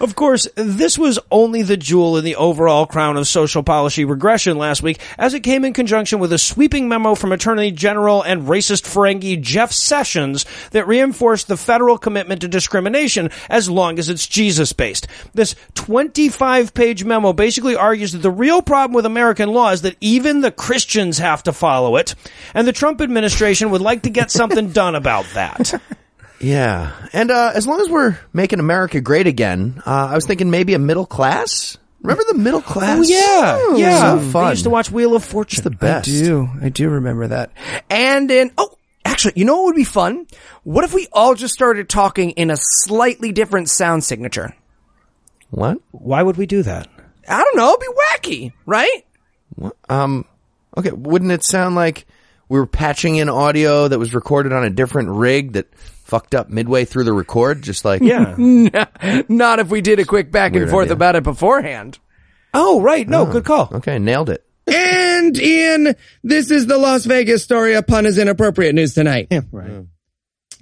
Of 0.00 0.16
course, 0.16 0.48
this 0.54 0.98
was 0.98 1.18
only 1.30 1.62
the 1.62 1.76
jewel 1.76 2.16
in 2.16 2.24
the 2.24 2.36
overall 2.36 2.86
crown 2.86 3.16
of 3.16 3.26
social 3.26 3.62
policy 3.62 4.04
regression 4.04 4.56
last 4.56 4.82
week, 4.82 5.00
as 5.18 5.34
it 5.34 5.40
came 5.40 5.64
in 5.64 5.72
conjunction 5.72 6.18
with 6.18 6.32
a 6.32 6.38
sweeping 6.38 6.88
memo 6.88 7.14
from 7.14 7.32
Attorney 7.32 7.70
General 7.70 8.22
and 8.22 8.48
racist 8.48 8.84
Ferengi 8.84 9.40
Jeff 9.40 9.72
Sessions 9.72 10.46
that 10.70 10.86
reinforced 10.86 11.48
the 11.48 11.56
federal 11.56 11.98
commitment 11.98 12.40
to 12.40 12.48
discrimination 12.48 13.30
as 13.48 13.68
long 13.68 13.98
as 13.98 14.08
it's 14.08 14.26
Jesus 14.26 14.72
based. 14.72 15.06
This 15.34 15.54
25 15.74 16.72
page 16.72 17.04
memo 17.04 17.32
basically 17.32 17.76
argues 17.76 18.12
that 18.12 18.18
the 18.22 18.30
real 18.30 18.62
problem 18.62 18.94
with 18.94 19.06
American 19.06 19.50
law 19.50 19.70
is 19.70 19.82
that 19.82 19.96
even 20.00 20.40
the 20.40 20.50
Christians 20.50 21.18
have 21.18 21.42
to 21.42 21.52
follow 21.52 21.96
it, 21.96 22.14
and 22.54 22.66
the 22.66 22.72
Trump 22.72 23.00
administration 23.00 23.70
would 23.70 23.82
like 23.82 24.02
to 24.02 24.10
get 24.10 24.30
something 24.30 24.70
done 24.70 24.94
about 24.94 25.26
that. 25.34 25.80
Yeah. 26.40 26.92
And 27.12 27.30
uh, 27.30 27.52
as 27.54 27.66
long 27.66 27.80
as 27.80 27.88
we're 27.88 28.18
making 28.32 28.60
America 28.60 29.00
great 29.00 29.26
again, 29.26 29.82
uh, 29.86 30.08
I 30.10 30.14
was 30.14 30.26
thinking 30.26 30.50
maybe 30.50 30.74
a 30.74 30.78
middle 30.78 31.06
class. 31.06 31.76
Remember 32.02 32.24
the 32.26 32.38
middle 32.38 32.62
class? 32.62 32.98
Oh 32.98 33.76
yeah, 33.76 33.76
yeah. 33.76 34.18
So 34.18 34.30
fun. 34.30 34.46
I 34.46 34.50
used 34.52 34.64
to 34.64 34.70
watch 34.70 34.90
Wheel 34.90 35.14
of 35.14 35.22
Fortune. 35.22 35.58
It's 35.58 35.64
the 35.64 35.70
best. 35.70 36.08
I 36.08 36.12
do. 36.12 36.48
I 36.62 36.68
do 36.70 36.88
remember 36.88 37.26
that. 37.26 37.52
And 37.90 38.30
in, 38.30 38.52
oh, 38.56 38.74
actually, 39.04 39.34
you 39.36 39.44
know 39.44 39.56
what 39.58 39.66
would 39.66 39.76
be 39.76 39.84
fun? 39.84 40.26
What 40.62 40.84
if 40.84 40.94
we 40.94 41.08
all 41.12 41.34
just 41.34 41.52
started 41.52 41.90
talking 41.90 42.30
in 42.30 42.50
a 42.50 42.56
slightly 42.56 43.32
different 43.32 43.68
sound 43.68 44.02
signature? 44.02 44.56
What? 45.50 45.78
Why 45.90 46.22
would 46.22 46.38
we 46.38 46.46
do 46.46 46.62
that? 46.62 46.88
I 47.28 47.44
don't 47.44 47.56
know. 47.56 47.74
It'd 47.74 47.80
be 47.80 47.86
wacky, 48.40 48.52
right? 48.64 49.04
Um, 49.90 50.24
okay. 50.78 50.92
Wouldn't 50.92 51.32
it 51.32 51.44
sound 51.44 51.74
like 51.74 52.06
we 52.48 52.58
were 52.58 52.66
patching 52.66 53.16
in 53.16 53.28
audio 53.28 53.88
that 53.88 53.98
was 53.98 54.14
recorded 54.14 54.52
on 54.54 54.64
a 54.64 54.70
different 54.70 55.10
rig 55.10 55.52
that 55.52 55.66
fucked 56.10 56.34
up 56.34 56.50
midway 56.50 56.84
through 56.84 57.04
the 57.04 57.12
record? 57.12 57.62
Just 57.62 57.84
like, 57.84 58.02
Yeah. 58.02 58.34
Not 59.28 59.60
if 59.60 59.68
we 59.68 59.80
did 59.80 60.00
a 60.00 60.04
quick 60.04 60.30
back 60.32 60.54
and 60.56 60.68
forth 60.68 60.86
idea. 60.86 60.94
about 60.94 61.16
it 61.16 61.22
beforehand. 61.22 61.98
oh, 62.52 62.80
right. 62.82 63.08
No, 63.08 63.22
oh, 63.22 63.32
good 63.32 63.44
call. 63.44 63.70
okay, 63.74 63.98
nailed 63.98 64.28
it. 64.28 64.44
And 64.66 65.36
Ian, 65.38 65.94
this 66.22 66.50
is 66.50 66.66
the 66.66 66.78
Las 66.78 67.04
Vegas 67.04 67.42
story. 67.42 67.74
A 67.74 67.82
pun 67.82 68.06
is 68.06 68.18
inappropriate 68.18 68.74
news 68.74 68.94
tonight. 68.94 69.28
Yeah, 69.30 69.40
right. 69.52 69.70
Mm. 69.70 69.86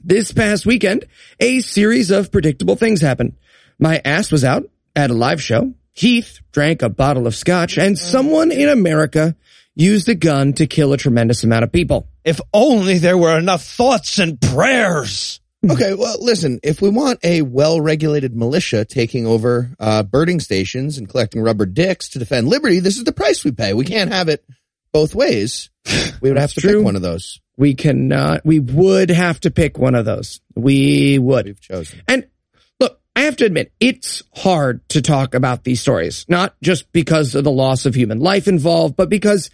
This 0.04 0.32
past 0.32 0.64
weekend, 0.66 1.04
a 1.40 1.60
series 1.60 2.10
of 2.10 2.30
predictable 2.30 2.76
things 2.76 3.00
happened. 3.00 3.36
My 3.78 4.00
ass 4.04 4.30
was 4.30 4.44
out 4.44 4.64
at 4.94 5.10
a 5.10 5.14
live 5.14 5.42
show. 5.42 5.74
Heath 5.92 6.40
drank 6.52 6.82
a 6.82 6.88
bottle 6.88 7.26
of 7.26 7.34
scotch 7.34 7.76
and 7.76 7.98
someone 7.98 8.52
in 8.52 8.68
America 8.68 9.34
used 9.74 10.08
a 10.08 10.14
gun 10.14 10.52
to 10.54 10.66
kill 10.66 10.92
a 10.92 10.96
tremendous 10.96 11.42
amount 11.44 11.64
of 11.64 11.72
people. 11.72 12.08
If 12.28 12.42
only 12.52 12.98
there 12.98 13.16
were 13.16 13.38
enough 13.38 13.64
thoughts 13.64 14.18
and 14.18 14.40
prayers. 14.40 15.40
Okay, 15.68 15.92
well, 15.92 16.16
listen, 16.20 16.60
if 16.62 16.80
we 16.80 16.88
want 16.88 17.18
a 17.24 17.42
well-regulated 17.42 18.32
militia 18.32 18.84
taking 18.84 19.26
over 19.26 19.74
uh, 19.80 20.04
birding 20.04 20.38
stations 20.38 20.98
and 20.98 21.08
collecting 21.08 21.42
rubber 21.42 21.66
dicks 21.66 22.10
to 22.10 22.20
defend 22.20 22.46
liberty, 22.46 22.78
this 22.78 22.96
is 22.96 23.02
the 23.02 23.10
price 23.10 23.42
we 23.42 23.50
pay. 23.50 23.74
We 23.74 23.84
can't 23.84 24.12
have 24.12 24.28
it 24.28 24.44
both 24.92 25.16
ways. 25.16 25.68
We 26.20 26.30
would 26.30 26.38
have 26.38 26.52
to 26.54 26.60
true. 26.60 26.76
pick 26.76 26.84
one 26.84 26.94
of 26.94 27.02
those. 27.02 27.40
We 27.56 27.74
cannot, 27.74 28.46
we 28.46 28.60
would 28.60 29.10
have 29.10 29.40
to 29.40 29.50
pick 29.50 29.78
one 29.78 29.96
of 29.96 30.04
those. 30.04 30.40
We 30.54 31.18
would. 31.18 31.46
We've 31.46 31.60
chosen. 31.60 32.02
And 32.06 32.28
look, 32.78 33.00
I 33.16 33.22
have 33.22 33.36
to 33.38 33.44
admit, 33.44 33.72
it's 33.80 34.22
hard 34.36 34.88
to 34.90 35.02
talk 35.02 35.34
about 35.34 35.64
these 35.64 35.80
stories, 35.80 36.24
not 36.28 36.54
just 36.62 36.92
because 36.92 37.34
of 37.34 37.42
the 37.42 37.50
loss 37.50 37.84
of 37.84 37.96
human 37.96 38.20
life 38.20 38.46
involved, 38.46 38.94
but 38.94 39.08
because 39.08 39.50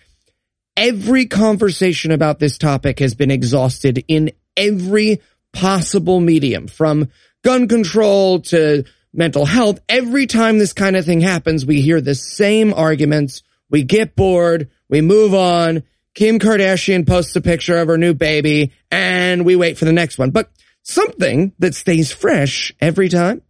every 0.76 1.26
conversation 1.26 2.10
about 2.10 2.38
this 2.38 2.58
topic 2.58 2.98
has 2.98 3.14
been 3.14 3.30
exhausted 3.30 4.04
in 4.08 4.32
every 4.56 5.20
possible 5.52 6.20
medium 6.20 6.66
from 6.66 7.08
gun 7.42 7.68
control 7.68 8.40
to 8.40 8.84
mental 9.12 9.46
health. 9.46 9.80
Every 9.88 10.26
time 10.26 10.58
this 10.58 10.72
kind 10.72 10.96
of 10.96 11.04
thing 11.04 11.20
happens, 11.20 11.64
we 11.64 11.80
hear 11.80 12.00
the 12.00 12.14
same 12.14 12.74
arguments. 12.74 13.42
We 13.70 13.84
get 13.84 14.16
bored. 14.16 14.70
We 14.88 15.00
move 15.00 15.34
on. 15.34 15.84
Kim 16.14 16.38
Kardashian 16.38 17.06
posts 17.06 17.34
a 17.34 17.40
picture 17.40 17.78
of 17.78 17.88
her 17.88 17.98
new 17.98 18.14
baby 18.14 18.72
and 18.90 19.44
we 19.44 19.56
wait 19.56 19.78
for 19.78 19.84
the 19.84 19.92
next 19.92 20.18
one. 20.18 20.30
But 20.30 20.50
something 20.82 21.52
that 21.58 21.74
stays 21.74 22.12
fresh 22.12 22.72
every 22.80 23.08
time 23.08 23.42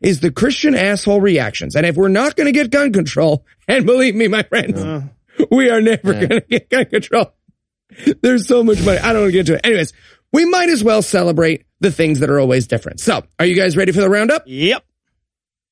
is 0.00 0.20
the 0.20 0.30
Christian 0.30 0.74
asshole 0.74 1.20
reactions. 1.20 1.74
And 1.76 1.86
if 1.86 1.96
we're 1.96 2.08
not 2.08 2.36
going 2.36 2.46
to 2.46 2.52
get 2.52 2.70
gun 2.70 2.92
control, 2.92 3.44
and 3.68 3.86
believe 3.86 4.14
me, 4.14 4.28
my 4.28 4.42
friends, 4.42 4.80
we 5.50 5.70
are 5.70 5.80
never 5.80 6.12
going 6.12 6.28
to 6.28 6.40
get 6.40 6.70
gun 6.70 6.84
control. 6.86 7.32
There's 8.22 8.46
so 8.46 8.62
much 8.64 8.82
money. 8.84 8.98
I 8.98 9.12
don't 9.12 9.22
want 9.22 9.28
to 9.28 9.32
get 9.32 9.40
into 9.40 9.54
it. 9.54 9.60
Anyways, 9.64 9.92
we 10.32 10.44
might 10.46 10.70
as 10.70 10.82
well 10.82 11.02
celebrate 11.02 11.66
the 11.80 11.90
things 11.90 12.20
that 12.20 12.30
are 12.30 12.40
always 12.40 12.66
different. 12.66 13.00
So 13.00 13.22
are 13.38 13.46
you 13.46 13.54
guys 13.54 13.76
ready 13.76 13.92
for 13.92 14.00
the 14.00 14.08
roundup? 14.08 14.44
Yep. 14.46 14.84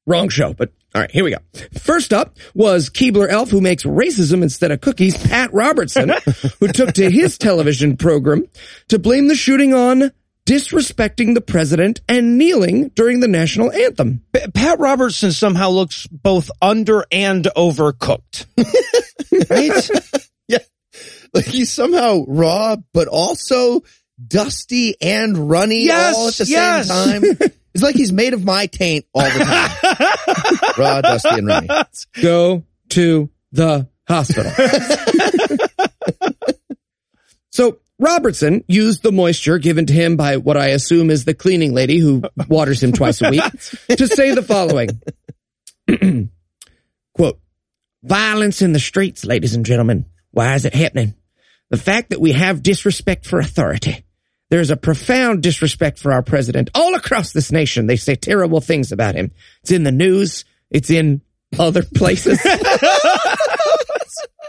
Wrong 0.07 0.29
show, 0.29 0.53
but 0.53 0.73
all 0.95 1.01
right, 1.01 1.11
here 1.11 1.23
we 1.23 1.31
go. 1.31 1.39
First 1.79 2.13
up 2.13 2.37
was 2.53 2.91
Keebler 2.91 3.29
Elf, 3.29 3.51
who 3.51 3.61
makes 3.61 3.85
racism 3.85 4.43
instead 4.43 4.73
of 4.73 4.81
cookies, 4.81 5.17
Pat 5.17 5.53
Robertson, 5.53 6.11
who 6.61 6.69
took 6.69 6.95
to 6.95 7.11
his 7.11 7.39
television 7.39 7.97
program 7.97 8.45
to 8.89 8.99
blame 8.99 9.29
the 9.29 9.37
shooting 9.37 9.73
on 9.73 10.11
disrespecting 10.51 11.35
the 11.35 11.41
president 11.41 12.01
and 12.09 12.37
kneeling 12.37 12.89
during 12.89 13.21
the 13.21 13.29
national 13.29 13.71
anthem. 13.71 14.21
Pat 14.53 14.81
Robertson 14.81 15.31
somehow 15.31 15.69
looks 15.69 16.09
both 16.09 16.51
under 16.61 17.05
and 17.13 17.45
overcooked. 17.57 18.47
right? 19.49 19.91
Yeah. 20.49 20.59
Like 21.33 21.45
he's 21.45 21.73
somehow 21.73 22.25
raw, 22.27 22.75
but 22.93 23.07
also 23.07 23.83
dusty 24.27 24.97
and 25.01 25.49
runny 25.49 25.85
Yes, 25.85 26.17
all 26.17 26.27
at 26.29 26.35
the 26.35 26.47
yes. 26.47 26.89
same 26.89 27.37
time. 27.37 27.51
It's 27.73 27.85
like 27.85 27.95
he's 27.95 28.13
made 28.13 28.35
of 28.35 28.45
my 28.45 28.67
taint 28.67 29.07
all 29.15 29.23
the 29.23 29.45
time. 29.45 30.73
raw, 30.77 31.01
dusty, 31.03 31.29
and 31.29 31.47
runny. 31.47 31.69
Go 32.21 32.65
to 32.89 33.31
the 33.53 33.89
hospital. 34.09 34.51
so 37.53 37.79
Robertson 38.01 38.65
used 38.67 39.03
the 39.03 39.13
moisture 39.13 39.59
given 39.59 39.85
to 39.87 39.93
him 39.93 40.17
by 40.17 40.39
what 40.39 40.57
I 40.57 40.69
assume 40.69 41.11
is 41.11 41.27
the 41.27 41.35
cleaning 41.35 41.75
lady 41.75 41.99
who 41.99 42.23
waters 42.49 42.83
him 42.83 42.93
twice 42.93 43.21
a 43.21 43.29
week 43.29 43.43
to 43.89 44.07
say 44.07 44.35
the 44.35 44.43
following. 44.43 44.89
Quote, 47.15 47.39
violence 48.03 48.63
in 48.63 48.73
the 48.73 48.79
streets, 48.79 49.27
ladies 49.27 49.55
and 49.55 49.67
gentlemen. 49.67 50.07
Why 50.31 50.55
is 50.55 50.65
it 50.65 50.75
happening? 50.75 51.15
The 51.69 51.77
fact 51.77 52.11
that 52.11 52.21
we 52.21 52.33
have 52.33 52.63
disrespect 52.63 53.27
for 53.27 53.39
authority. 53.39 54.03
There's 54.49 54.71
a 54.71 54.77
profound 54.77 55.43
disrespect 55.43 55.99
for 55.99 56.11
our 56.11 56.23
president 56.23 56.71
all 56.75 56.95
across 56.95 57.33
this 57.33 57.53
nation. 57.53 57.87
They 57.87 57.97
say 57.97 58.15
terrible 58.15 58.63
things 58.63 58.93
about 58.93 59.15
him. 59.15 59.31
It's 59.63 59.73
in 59.73 59.85
the 59.85 59.93
news. 59.93 60.47
It's 60.71 60.91
in 60.91 61.21
other 61.59 61.83
places. 61.83 62.41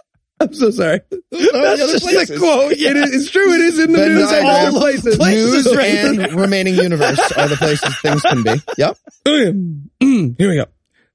I'm 0.41 0.53
so 0.53 0.71
sorry. 0.71 1.01
That's 1.31 2.01
just 2.01 2.31
a 2.31 2.37
quote. 2.39 2.71
It 2.71 2.97
is, 2.97 3.15
it's 3.15 3.31
true. 3.31 3.53
It 3.53 3.61
is 3.61 3.79
in 3.79 3.91
the 3.91 4.07
news. 4.07 4.27
diagram. 4.29 4.67
other 4.67 4.79
places. 4.79 5.19
News 5.19 5.67
and 5.67 6.33
remaining 6.33 6.75
universe 6.75 7.19
are 7.33 7.47
the 7.47 7.57
places 7.57 7.95
things 8.01 8.21
can 8.23 8.43
be. 8.43 8.51
Oh, 9.23 9.35
yep. 9.35 9.53
Mm, 10.01 10.35
here 10.39 10.49
we 10.49 10.55
go. 10.55 10.65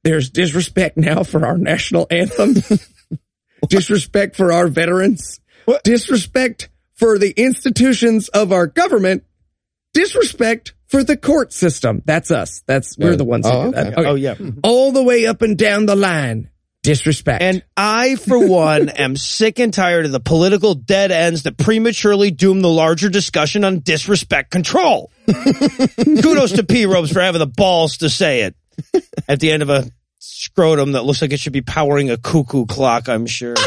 There's 0.04 0.30
disrespect 0.30 0.96
now 0.96 1.24
for 1.24 1.44
our 1.44 1.58
national 1.58 2.06
anthem. 2.08 2.54
disrespect 3.68 4.36
for 4.36 4.52
our 4.52 4.68
veterans. 4.68 5.40
Disrespect 5.82 6.68
for 6.94 7.18
the 7.18 7.30
institutions 7.30 8.28
of 8.28 8.52
our 8.52 8.68
government. 8.68 9.24
Disrespect 9.92 10.74
for 10.86 11.02
the 11.02 11.16
court 11.16 11.52
system. 11.52 12.02
That's 12.04 12.30
us. 12.30 12.62
That's 12.66 12.96
we're 12.96 13.16
the 13.16 13.24
ones 13.24 13.46
Oh, 13.46 13.68
okay. 13.68 13.80
Okay. 13.80 14.06
Oh, 14.06 14.14
yeah. 14.14 14.36
All 14.62 14.92
the 14.92 15.02
way 15.02 15.26
up 15.26 15.42
and 15.42 15.58
down 15.58 15.86
the 15.86 15.96
line. 15.96 16.50
Disrespect. 16.86 17.42
And 17.42 17.62
I, 17.76 18.14
for 18.16 18.46
one, 18.46 18.88
am 18.88 19.16
sick 19.16 19.58
and 19.58 19.74
tired 19.74 20.06
of 20.06 20.12
the 20.12 20.20
political 20.20 20.74
dead 20.74 21.10
ends 21.10 21.42
that 21.42 21.58
prematurely 21.58 22.30
doom 22.30 22.60
the 22.62 22.68
larger 22.68 23.08
discussion 23.08 23.64
on 23.64 23.80
disrespect 23.80 24.50
control. 24.50 25.10
Kudos 25.26 26.52
to 26.52 26.64
P. 26.64 26.86
Robes 26.86 27.12
for 27.12 27.20
having 27.20 27.40
the 27.40 27.46
balls 27.46 27.98
to 27.98 28.08
say 28.08 28.42
it 28.42 28.54
at 29.28 29.40
the 29.40 29.50
end 29.50 29.62
of 29.62 29.70
a 29.70 29.90
scrotum 30.18 30.92
that 30.92 31.04
looks 31.04 31.22
like 31.22 31.32
it 31.32 31.40
should 31.40 31.52
be 31.52 31.60
powering 31.60 32.10
a 32.10 32.16
cuckoo 32.16 32.66
clock, 32.66 33.08
I'm 33.08 33.26
sure. 33.26 33.56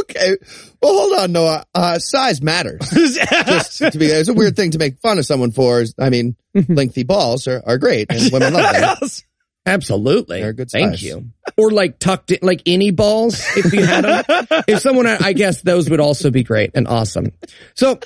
Okay. 0.00 0.36
Well, 0.82 0.94
hold 0.94 1.18
on, 1.20 1.32
Noah. 1.32 1.64
Uh, 1.74 1.98
size 1.98 2.42
matters. 2.42 2.80
Just 2.90 3.78
to 3.78 3.98
be, 3.98 4.06
it's 4.06 4.28
a 4.28 4.34
weird 4.34 4.56
thing 4.56 4.72
to 4.72 4.78
make 4.78 4.98
fun 4.98 5.18
of 5.18 5.26
someone 5.26 5.52
for. 5.52 5.84
I 5.98 6.10
mean, 6.10 6.36
lengthy 6.68 7.04
balls 7.04 7.46
are, 7.46 7.62
are 7.64 7.78
great 7.78 8.10
and 8.10 8.32
women 8.32 8.52
love 8.52 8.74
them. 8.74 9.08
Absolutely. 9.66 10.40
They're 10.40 10.52
good 10.52 10.70
Thank 10.70 11.02
you. 11.02 11.30
Or 11.56 11.70
like 11.70 11.98
tucked 11.98 12.30
in, 12.30 12.38
like 12.42 12.62
any 12.64 12.90
balls, 12.90 13.44
if 13.56 13.72
you 13.72 13.84
had 13.84 14.04
them. 14.04 14.46
if 14.66 14.80
someone, 14.80 15.06
I 15.06 15.32
guess 15.32 15.60
those 15.60 15.90
would 15.90 16.00
also 16.00 16.30
be 16.30 16.42
great 16.42 16.70
and 16.74 16.88
awesome. 16.88 17.32
So 17.74 18.00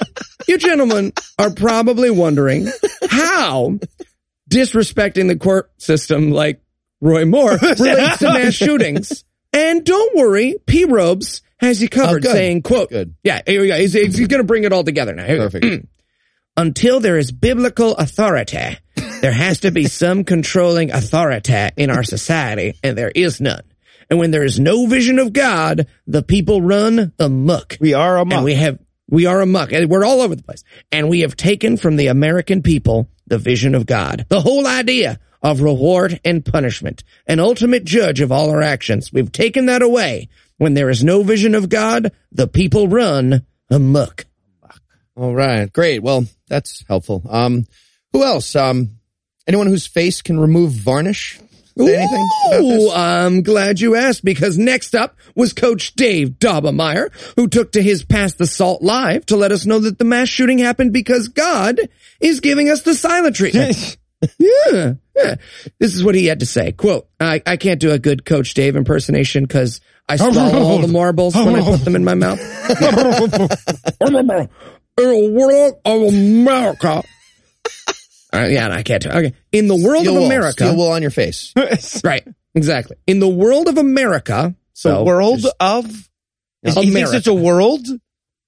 you 0.48 0.58
gentlemen 0.58 1.12
are 1.38 1.50
probably 1.50 2.10
wondering 2.10 2.68
how 3.08 3.78
disrespecting 4.50 5.28
the 5.28 5.36
court 5.36 5.70
system 5.80 6.30
like 6.30 6.60
Roy 7.00 7.24
Moore 7.24 7.52
relates 7.78 8.18
to 8.18 8.32
mass 8.32 8.54
shootings. 8.54 9.24
And 9.52 9.84
don't 9.84 10.16
worry, 10.16 10.56
P. 10.66 10.84
Robes 10.84 11.42
has 11.58 11.80
you 11.80 11.88
covered 11.88 12.24
oh, 12.24 12.28
good. 12.28 12.32
saying, 12.32 12.62
quote, 12.62 12.90
Good. 12.90 13.14
yeah, 13.22 13.42
here 13.46 13.60
we 13.60 13.68
go. 13.68 13.76
He's, 13.76 13.92
he's 13.92 14.26
going 14.26 14.40
to 14.40 14.46
bring 14.46 14.64
it 14.64 14.72
all 14.72 14.84
together 14.84 15.14
now. 15.14 15.24
Here 15.24 15.34
we 15.34 15.38
go. 15.38 15.44
Perfect. 15.44 15.64
Mm. 15.64 15.86
Until 16.56 17.00
there 17.00 17.18
is 17.18 17.30
biblical 17.30 17.94
authority, 17.96 18.78
There 19.24 19.32
has 19.32 19.60
to 19.60 19.70
be 19.70 19.86
some 19.86 20.24
controlling 20.24 20.90
authority 20.90 21.70
in 21.78 21.88
our 21.88 22.02
society, 22.02 22.74
and 22.82 22.94
there 22.94 23.10
is 23.10 23.40
none. 23.40 23.62
And 24.10 24.18
when 24.18 24.32
there 24.32 24.44
is 24.44 24.60
no 24.60 24.84
vision 24.84 25.18
of 25.18 25.32
God, 25.32 25.86
the 26.06 26.22
people 26.22 26.60
run 26.60 27.10
amok. 27.18 27.78
We 27.80 27.94
are 27.94 28.18
amok. 28.18 28.36
And 28.36 28.44
we 28.44 28.52
have, 28.52 28.78
we 29.08 29.24
are 29.24 29.40
amok. 29.40 29.72
And 29.72 29.88
we're 29.88 30.04
all 30.04 30.20
over 30.20 30.34
the 30.34 30.42
place. 30.42 30.62
And 30.92 31.08
we 31.08 31.20
have 31.20 31.38
taken 31.38 31.78
from 31.78 31.96
the 31.96 32.08
American 32.08 32.60
people 32.60 33.08
the 33.26 33.38
vision 33.38 33.74
of 33.74 33.86
God. 33.86 34.26
The 34.28 34.42
whole 34.42 34.66
idea 34.66 35.18
of 35.42 35.62
reward 35.62 36.20
and 36.22 36.44
punishment. 36.44 37.02
An 37.26 37.40
ultimate 37.40 37.86
judge 37.86 38.20
of 38.20 38.30
all 38.30 38.50
our 38.50 38.60
actions. 38.60 39.10
We've 39.10 39.32
taken 39.32 39.64
that 39.64 39.80
away. 39.80 40.28
When 40.58 40.74
there 40.74 40.90
is 40.90 41.02
no 41.02 41.22
vision 41.22 41.54
of 41.54 41.70
God, 41.70 42.12
the 42.30 42.46
people 42.46 42.88
run 42.88 43.46
amok. 43.70 44.26
All 45.16 45.34
right. 45.34 45.72
Great. 45.72 46.02
Well, 46.02 46.26
that's 46.46 46.84
helpful. 46.86 47.22
Um, 47.26 47.64
who 48.12 48.22
else? 48.22 48.54
Um, 48.54 48.93
anyone 49.46 49.66
whose 49.66 49.86
face 49.86 50.22
can 50.22 50.38
remove 50.38 50.72
varnish? 50.72 51.40
Say 51.76 51.96
anything 51.96 52.28
Ooh. 52.52 52.90
I'm 52.92 53.42
glad 53.42 53.80
you 53.80 53.96
asked 53.96 54.24
because 54.24 54.56
next 54.56 54.94
up 54.94 55.16
was 55.34 55.52
Coach 55.52 55.94
Dave 55.94 56.38
Daubenmire, 56.38 57.10
who 57.34 57.48
took 57.48 57.72
to 57.72 57.82
his 57.82 58.04
Pass 58.04 58.34
the 58.34 58.46
Salt 58.46 58.80
Live 58.80 59.26
to 59.26 59.36
let 59.36 59.50
us 59.50 59.66
know 59.66 59.80
that 59.80 59.98
the 59.98 60.04
mass 60.04 60.28
shooting 60.28 60.58
happened 60.58 60.92
because 60.92 61.28
God 61.28 61.80
is 62.20 62.38
giving 62.38 62.70
us 62.70 62.82
the 62.82 62.94
silent 62.94 63.34
treatment. 63.34 63.96
yeah, 64.38 64.94
yeah. 65.16 65.34
This 65.80 65.96
is 65.96 66.04
what 66.04 66.14
he 66.14 66.26
had 66.26 66.40
to 66.40 66.46
say. 66.46 66.70
Quote, 66.70 67.08
I, 67.18 67.42
I 67.44 67.56
can't 67.56 67.80
do 67.80 67.90
a 67.90 67.98
good 67.98 68.24
Coach 68.24 68.54
Dave 68.54 68.76
impersonation 68.76 69.42
because 69.42 69.80
I 70.08 70.16
swallow 70.16 70.62
all 70.62 70.78
the 70.78 70.88
marbles 70.92 71.34
when 71.34 71.56
I 71.56 71.62
put 71.62 71.84
them 71.84 71.96
in 71.96 72.04
my 72.04 72.14
mouth. 72.14 72.38
in 74.96 75.08
the 75.08 75.30
world 75.32 75.74
of 75.84 76.14
America. 76.14 77.02
Uh, 78.34 78.46
yeah, 78.46 78.68
no, 78.68 78.74
I 78.74 78.82
can't. 78.82 79.06
Okay. 79.06 79.32
In 79.52 79.68
the 79.68 79.76
world 79.76 80.02
Steel 80.02 80.18
of. 80.18 80.24
America. 80.24 80.52
Steel 80.64 80.76
wool 80.76 80.90
on 80.90 81.02
your 81.02 81.10
face. 81.10 81.52
Right. 82.04 82.26
Exactly. 82.54 82.96
In 83.06 83.18
the 83.20 83.28
world 83.28 83.68
of 83.68 83.78
America. 83.78 84.54
So 84.74 84.98
the 84.98 85.04
world 85.04 85.46
of 85.60 85.86
is, 86.62 86.74
he 86.74 86.82
thinks 86.82 86.90
America. 86.90 87.16
it's 87.16 87.26
a 87.26 87.34
world. 87.34 87.86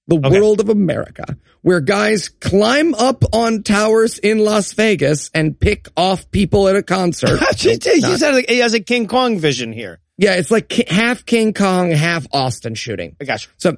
the 0.09 0.17
Okay. 0.17 0.31
world 0.41 0.61
of 0.61 0.69
America, 0.69 1.37
where 1.63 1.81
guys 1.81 2.29
climb 2.29 2.95
up 2.95 3.25
on 3.35 3.63
towers 3.65 4.19
in 4.19 4.39
Las 4.39 4.73
Vegas 4.75 5.31
and 5.35 5.59
pick 5.59 5.89
off 5.97 6.31
people 6.31 6.69
at 6.69 6.77
a 6.77 6.83
concert. 6.83 7.41
he 7.59 7.77
said 7.79 8.35
like, 8.35 8.49
he 8.49 8.59
has 8.59 8.75
a 8.75 8.81
King 8.81 9.09
Kong 9.09 9.39
vision 9.39 9.73
here. 9.73 9.99
yeah, 10.19 10.35
it's 10.35 10.51
like 10.53 10.73
half 10.89 11.25
King 11.27 11.53
Kong, 11.53 11.91
half 11.91 12.27
Austin 12.33 12.75
shooting. 12.77 13.17
I 13.21 13.25
got 13.25 13.45
you. 13.45 13.51
So 13.57 13.77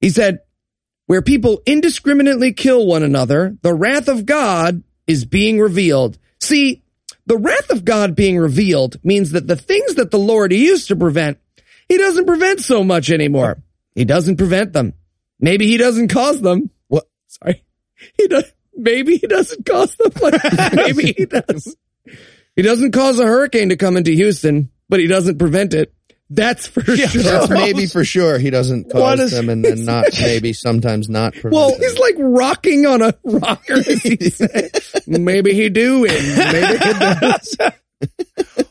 he 0.00 0.08
said, 0.08 0.38
where 1.06 1.20
people 1.20 1.60
indiscriminately 1.66 2.54
kill 2.54 2.86
one 2.86 3.02
another, 3.02 3.56
the 3.60 3.74
wrath 3.74 4.08
of 4.08 4.24
God 4.24 4.82
is 5.12 5.24
being 5.24 5.60
revealed. 5.60 6.18
See, 6.40 6.82
the 7.26 7.38
wrath 7.38 7.70
of 7.70 7.84
God 7.84 8.16
being 8.16 8.38
revealed 8.38 8.96
means 9.04 9.32
that 9.32 9.46
the 9.46 9.56
things 9.56 9.94
that 9.94 10.10
the 10.10 10.18
Lord 10.18 10.52
used 10.52 10.88
to 10.88 10.96
prevent, 10.96 11.38
he 11.88 11.98
doesn't 11.98 12.26
prevent 12.26 12.60
so 12.60 12.82
much 12.82 13.10
anymore. 13.10 13.62
He 13.94 14.04
doesn't 14.04 14.38
prevent 14.38 14.72
them. 14.72 14.94
Maybe 15.38 15.66
he 15.66 15.76
doesn't 15.76 16.08
cause 16.08 16.40
them. 16.40 16.70
What? 16.88 17.08
Sorry. 17.26 17.62
He 18.16 18.26
does. 18.26 18.52
Maybe 18.74 19.16
he 19.16 19.26
doesn't 19.26 19.66
cause 19.66 19.94
them. 19.96 20.12
Like, 20.20 20.40
maybe 20.72 21.12
he 21.12 21.26
does. 21.26 21.76
He 22.56 22.62
doesn't 22.62 22.92
cause 22.92 23.18
a 23.18 23.26
hurricane 23.26 23.68
to 23.68 23.76
come 23.76 23.96
into 23.96 24.12
Houston, 24.12 24.70
but 24.88 25.00
he 25.00 25.06
doesn't 25.06 25.38
prevent 25.38 25.74
it. 25.74 25.92
That's 26.34 26.66
for 26.66 26.82
sure. 26.82 27.22
That's 27.22 27.50
maybe 27.50 27.86
for 27.86 28.04
sure 28.04 28.38
he 28.38 28.50
doesn't 28.50 28.86
What 28.94 29.18
cause 29.18 29.20
is- 29.20 29.30
them 29.32 29.48
and 29.48 29.64
then 29.64 29.84
not 29.84 30.06
maybe 30.20 30.52
sometimes 30.52 31.08
not 31.08 31.32
prevent 31.34 31.52
Well, 31.54 31.70
them. 31.72 31.80
he's 31.80 31.98
like 31.98 32.14
rocking 32.18 32.86
on 32.86 33.02
a 33.02 33.14
rocker. 33.24 33.74
as 33.74 34.02
he 34.02 34.16
said. 34.30 34.70
maybe 35.06 35.52
he 35.54 35.68
do, 35.68 36.06
and 36.06 36.36
maybe 36.52 36.78
he 36.78 36.92
does. 36.94 37.56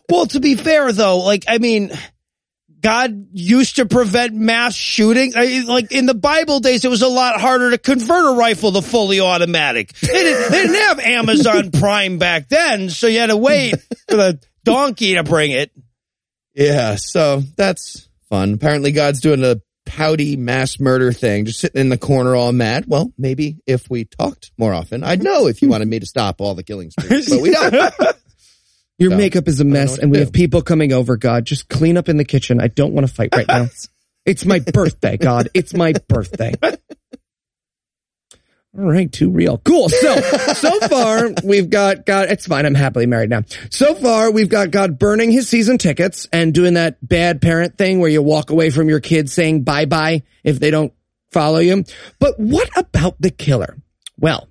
Well, 0.10 0.26
to 0.28 0.40
be 0.42 0.56
fair 0.56 0.92
though, 0.92 1.20
like 1.20 1.46
I 1.48 1.58
mean, 1.60 1.92
God 2.82 3.28
used 3.32 3.78
to 3.78 3.86
prevent 3.86 4.34
mass 4.34 4.76
shooting. 4.76 5.34
I- 5.36 5.64
Like 5.66 5.92
in 5.92 6.06
the 6.06 6.14
Bible 6.16 6.60
days, 6.60 6.84
it 6.84 6.90
was 6.90 7.02
a 7.02 7.08
lot 7.08 7.40
harder 7.40 7.70
to 7.72 7.78
convert 7.78 8.26
a 8.34 8.36
rifle 8.38 8.72
to 8.74 8.82
fully 8.82 9.20
automatic. 9.22 9.94
They 9.94 10.08
didn't, 10.08 10.52
they 10.52 10.62
didn't 10.64 10.76
have 10.76 11.00
Amazon 11.00 11.72
Prime 11.72 12.18
back 12.18 12.50
then, 12.50 12.90
so 12.90 13.08
you 13.08 13.20
had 13.20 13.28
to 13.28 13.38
wait 13.38 13.76
for 14.10 14.16
the 14.18 14.40
donkey 14.66 15.14
to 15.14 15.24
bring 15.24 15.52
it. 15.52 15.72
Yeah, 16.54 16.96
so 16.98 17.42
that's 17.56 18.08
fun. 18.30 18.54
Apparently, 18.54 18.92
God's 18.92 19.22
doing 19.22 19.44
a 19.44 19.58
pouty 19.86 20.38
mass 20.38 20.80
murder 20.80 21.12
thing, 21.12 21.46
just 21.46 21.60
sitting 21.60 21.80
in 21.82 21.90
the 21.90 21.98
corner 21.98 22.36
all 22.36 22.52
mad. 22.52 22.86
Well, 22.88 23.12
maybe 23.18 23.58
if 23.66 23.90
we 23.90 24.06
talked 24.06 24.52
more 24.58 24.74
often, 24.74 25.04
I'd 25.04 25.24
know 25.24 25.48
if 25.48 25.62
you 25.62 25.70
wanted 25.70 25.88
me 25.88 26.00
to 26.00 26.06
stop 26.06 26.42
all 26.42 26.54
the 26.56 26.64
killings, 26.64 26.94
but 26.96 27.10
we 27.42 27.52
don't. 27.52 27.74
Your 29.00 29.12
So, 29.12 29.18
makeup 29.18 29.48
is 29.48 29.60
a 29.60 29.64
mess, 29.66 29.98
and 29.98 30.12
we 30.12 30.18
do. 30.18 30.26
have 30.26 30.34
people 30.34 30.62
coming 30.62 30.94
over. 30.94 31.18
God, 31.18 31.46
just 31.46 31.68
clean 31.70 31.98
up 31.98 32.08
in 32.08 32.18
the 32.18 32.26
kitchen. 32.26 32.62
I 32.62 32.68
don't 32.68 32.94
want 32.94 33.08
to 33.08 33.14
fight 33.14 33.36
right 33.36 33.48
now. 33.48 33.68
it's 34.26 34.46
my 34.46 34.60
birthday, 34.60 35.18
God. 35.18 35.50
It's 35.56 35.74
my 35.74 35.94
birthday. 36.08 36.54
All 38.78 38.86
right, 38.86 39.12
too 39.12 39.30
real. 39.30 39.58
Cool. 39.58 39.90
So, 39.90 40.16
so 40.54 40.80
far 40.88 41.30
we've 41.44 41.70
got 41.70 42.06
God. 42.06 42.30
It's 42.30 42.48
fine. 42.48 42.66
I'm 42.66 42.76
happily 42.76 43.06
married 43.06 43.30
now. 43.30 43.44
So 43.70 43.96
far 43.96 44.32
we've 44.32 44.50
got 44.50 44.72
God 44.72 44.98
burning 44.98 45.30
his 45.32 45.50
season 45.50 45.78
tickets 45.78 46.28
and 46.32 46.54
doing 46.54 46.76
that 46.76 46.98
bad 47.06 47.42
parent 47.42 47.78
thing 47.78 48.00
where 48.00 48.10
you 48.10 48.22
walk 48.22 48.50
away 48.50 48.70
from 48.70 48.88
your 48.88 49.02
kids 49.02 49.34
saying 49.34 49.64
bye 49.64 49.86
bye 49.86 50.24
if 50.44 50.60
they 50.60 50.72
don't 50.72 50.94
follow 51.32 51.60
you. 51.60 51.84
But 52.20 52.40
what 52.40 52.70
about 52.78 53.16
the 53.20 53.30
killer? 53.30 53.78
Well, 54.18 54.48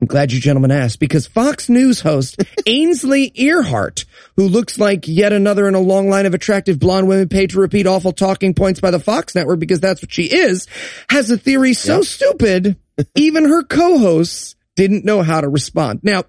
I'm 0.00 0.06
glad 0.06 0.32
you 0.32 0.38
gentlemen 0.40 0.70
asked 0.70 1.00
because 1.00 1.26
Fox 1.26 1.68
News 1.68 2.00
host 2.00 2.40
Ainsley 2.66 3.30
Earhardt, 3.32 4.04
who 4.36 4.48
looks 4.48 4.78
like 4.78 5.08
yet 5.08 5.32
another 5.32 5.66
in 5.66 5.74
a 5.74 5.80
long 5.80 6.08
line 6.08 6.24
of 6.24 6.34
attractive 6.34 6.78
blonde 6.78 7.08
women 7.08 7.28
paid 7.28 7.50
to 7.50 7.60
repeat 7.60 7.86
awful 7.86 8.12
talking 8.12 8.54
points 8.54 8.80
by 8.80 8.92
the 8.92 9.00
Fox 9.00 9.34
network 9.34 9.58
because 9.58 9.80
that's 9.80 10.00
what 10.00 10.12
she 10.12 10.24
is, 10.24 10.68
has 11.10 11.30
a 11.30 11.36
theory 11.36 11.74
so 11.74 12.02
stupid, 12.02 12.76
even 13.14 13.48
her 13.48 13.62
co-hosts 13.62 14.56
didn't 14.76 15.04
know 15.04 15.22
how 15.22 15.40
to 15.40 15.48
respond. 15.48 16.00
Now, 16.02 16.24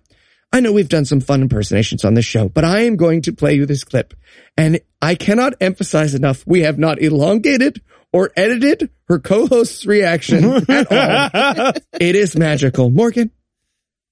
I 0.51 0.59
know 0.59 0.71
we've 0.71 0.89
done 0.89 1.05
some 1.05 1.21
fun 1.21 1.41
impersonations 1.43 2.03
on 2.03 2.15
this 2.15 2.25
show, 2.25 2.49
but 2.49 2.65
I 2.65 2.81
am 2.81 2.95
going 2.95 3.21
to 3.23 3.33
play 3.33 3.53
you 3.53 3.65
this 3.65 3.83
clip. 3.83 4.13
And 4.57 4.79
I 5.01 5.15
cannot 5.15 5.53
emphasize 5.61 6.15
enough, 6.15 6.45
we 6.47 6.61
have 6.61 6.79
not 6.79 7.01
elongated 7.01 7.81
or 8.11 8.31
edited 8.35 8.89
her 9.07 9.19
co-host's 9.19 9.85
reaction 9.85 10.45
at 10.67 10.91
all. 10.91 11.73
It 11.99 12.15
is 12.15 12.35
magical. 12.35 12.89
Morgan, 12.89 13.31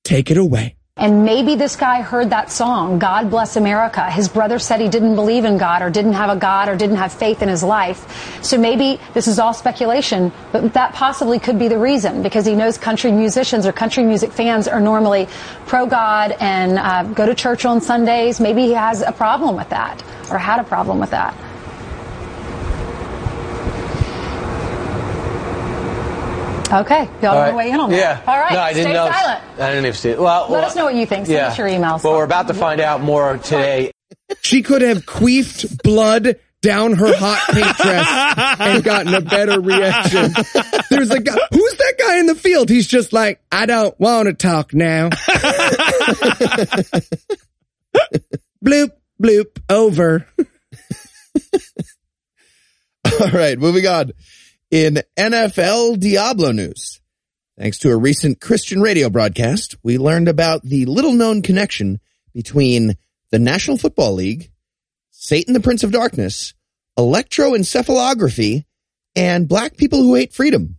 take 0.04 0.30
it 0.30 0.38
away. 0.38 0.77
And 0.98 1.26
maybe 1.26 1.54
this 1.54 1.76
guy 1.76 2.02
heard 2.02 2.32
that 2.32 2.52
song, 2.52 2.98
God 2.98 3.30
Bless 3.30 3.56
America. 3.56 4.10
His 4.10 4.28
brother 4.28 4.58
said 4.58 4.82
he 4.82 4.90
didn't 4.90 5.16
believe 5.16 5.46
in 5.46 5.60
God 5.60 5.84
or 5.84 5.92
didn't 5.92 6.14
have 6.14 6.32
a 6.32 6.36
God 6.36 6.70
or 6.70 6.76
didn't 6.76 6.96
have 6.96 7.14
faith 7.14 7.44
in 7.44 7.50
his 7.50 7.62
life. 7.62 8.44
So 8.44 8.58
maybe 8.58 9.00
this 9.14 9.28
is 9.28 9.38
all 9.38 9.54
speculation, 9.54 10.32
but 10.52 10.74
that 10.74 10.94
possibly 10.94 11.38
could 11.38 11.60
be 11.60 11.68
the 11.68 11.78
reason 11.78 12.24
because 12.24 12.48
he 12.48 12.56
knows 12.56 12.80
country 12.80 13.12
musicians 13.12 13.68
or 13.68 13.72
country 13.72 14.04
music 14.04 14.32
fans 14.32 14.68
are 14.68 14.80
normally 14.80 15.28
pro 15.68 15.86
God 15.86 16.32
and 16.40 16.80
uh, 16.80 17.04
go 17.04 17.28
to 17.28 17.36
church 17.36 17.64
on 17.66 17.80
Sundays. 17.80 18.40
Maybe 18.40 18.64
he 18.64 18.74
has 18.74 19.02
a 19.02 19.12
problem 19.12 19.56
with 19.56 19.70
that 19.70 20.04
or 20.32 20.40
had 20.40 20.60
a 20.60 20.64
problem 20.64 21.00
with 21.00 21.12
that. 21.12 21.36
Okay, 26.72 27.06
y'all 27.22 27.28
All 27.32 27.38
want 27.38 27.52
to 27.52 27.56
weigh 27.56 27.72
in 27.72 27.80
on 27.80 27.90
that? 27.92 27.98
Yeah. 27.98 28.22
All 28.28 28.38
right, 28.40 28.52
No, 28.54 28.60
I 28.60 28.74
didn't 28.74 28.86
stay 28.86 28.94
know. 28.94 29.10
silent. 29.10 29.44
I 29.56 29.70
didn't 29.70 29.86
even 29.86 29.94
see 29.94 30.10
it. 30.10 30.20
Well, 30.20 30.42
Let 30.44 30.52
well, 30.52 30.66
us 30.66 30.76
know 30.76 30.86
what 30.86 30.96
you 30.96 31.06
think. 31.06 31.26
Send 31.28 31.38
yeah. 31.38 31.48
us 31.48 31.58
your 31.58 31.68
emails. 31.68 32.04
Well, 32.04 32.14
we're 32.16 32.24
about 32.26 32.48
to 32.48 32.54
find 32.54 32.82
out 32.82 33.02
more 33.02 33.38
today. 33.38 33.92
She 34.42 34.62
could 34.64 34.82
have 34.82 35.06
queefed 35.06 35.82
blood 35.84 36.40
down 36.62 36.94
her 36.94 37.16
hot 37.16 37.42
pink 37.54 37.78
dress 37.78 38.08
and 38.60 38.84
gotten 38.84 39.14
a 39.14 39.22
better 39.22 39.62
reaction. 39.62 40.34
There's 40.90 41.12
a 41.12 41.20
guy, 41.22 41.38
who's 41.52 41.74
that 41.78 41.94
guy 42.00 42.20
in 42.20 42.26
the 42.26 42.36
field? 42.36 42.70
He's 42.70 42.88
just 42.88 43.14
like, 43.14 43.40
I 43.52 43.66
don't 43.66 43.98
want 44.00 44.28
to 44.28 44.34
talk 44.34 44.74
now. 44.74 45.10
bloop, 48.64 48.92
bloop, 49.22 49.60
over. 49.70 50.28
All 53.22 53.32
right, 53.32 53.58
moving 53.58 53.88
on. 53.88 54.12
In 54.70 55.00
NFL 55.18 56.00
Diablo 56.00 56.52
news, 56.52 57.00
thanks 57.58 57.78
to 57.80 57.90
a 57.92 57.96
recent 57.98 58.42
Christian 58.42 58.82
radio 58.82 59.10
broadcast, 59.10 59.78
we 59.82 59.98
learned 59.98 60.28
about 60.28 60.62
the 60.64 60.86
little 60.86 61.14
known 61.14 61.42
connection 61.42 62.02
between 62.34 62.96
the 63.32 63.40
National 63.40 63.78
Football 63.78 64.14
League, 64.16 64.52
Satan 65.12 65.54
the 65.54 65.62
Prince 65.62 65.84
of 65.84 65.92
Darkness, 65.92 66.54
electroencephalography, 67.00 68.66
and 69.16 69.48
black 69.48 69.78
people 69.78 70.02
who 70.02 70.16
hate 70.16 70.34
freedom. 70.34 70.76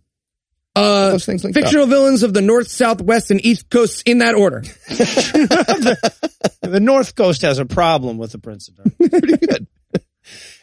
Uh, 0.77 1.12
Those 1.12 1.24
things 1.24 1.42
linked 1.42 1.59
fictional 1.59 1.87
villains 1.87 2.22
of 2.22 2.35
the 2.35 2.42
North, 2.42 2.68
South, 2.68 3.01
West, 3.01 3.31
and 3.31 3.44
East 3.44 3.70
Coasts 3.70 4.03
in 4.03 4.18
that 4.18 4.35
order. 4.35 4.62
The 6.61 6.81
North 6.81 7.14
Coast 7.14 7.40
has 7.42 7.59
a 7.59 7.64
problem 7.64 8.18
with 8.18 8.33
the 8.33 8.38
Prince 8.38 8.68
of 8.68 8.77
Darkness. 8.77 9.09
Pretty 9.09 9.37
good. 9.38 9.66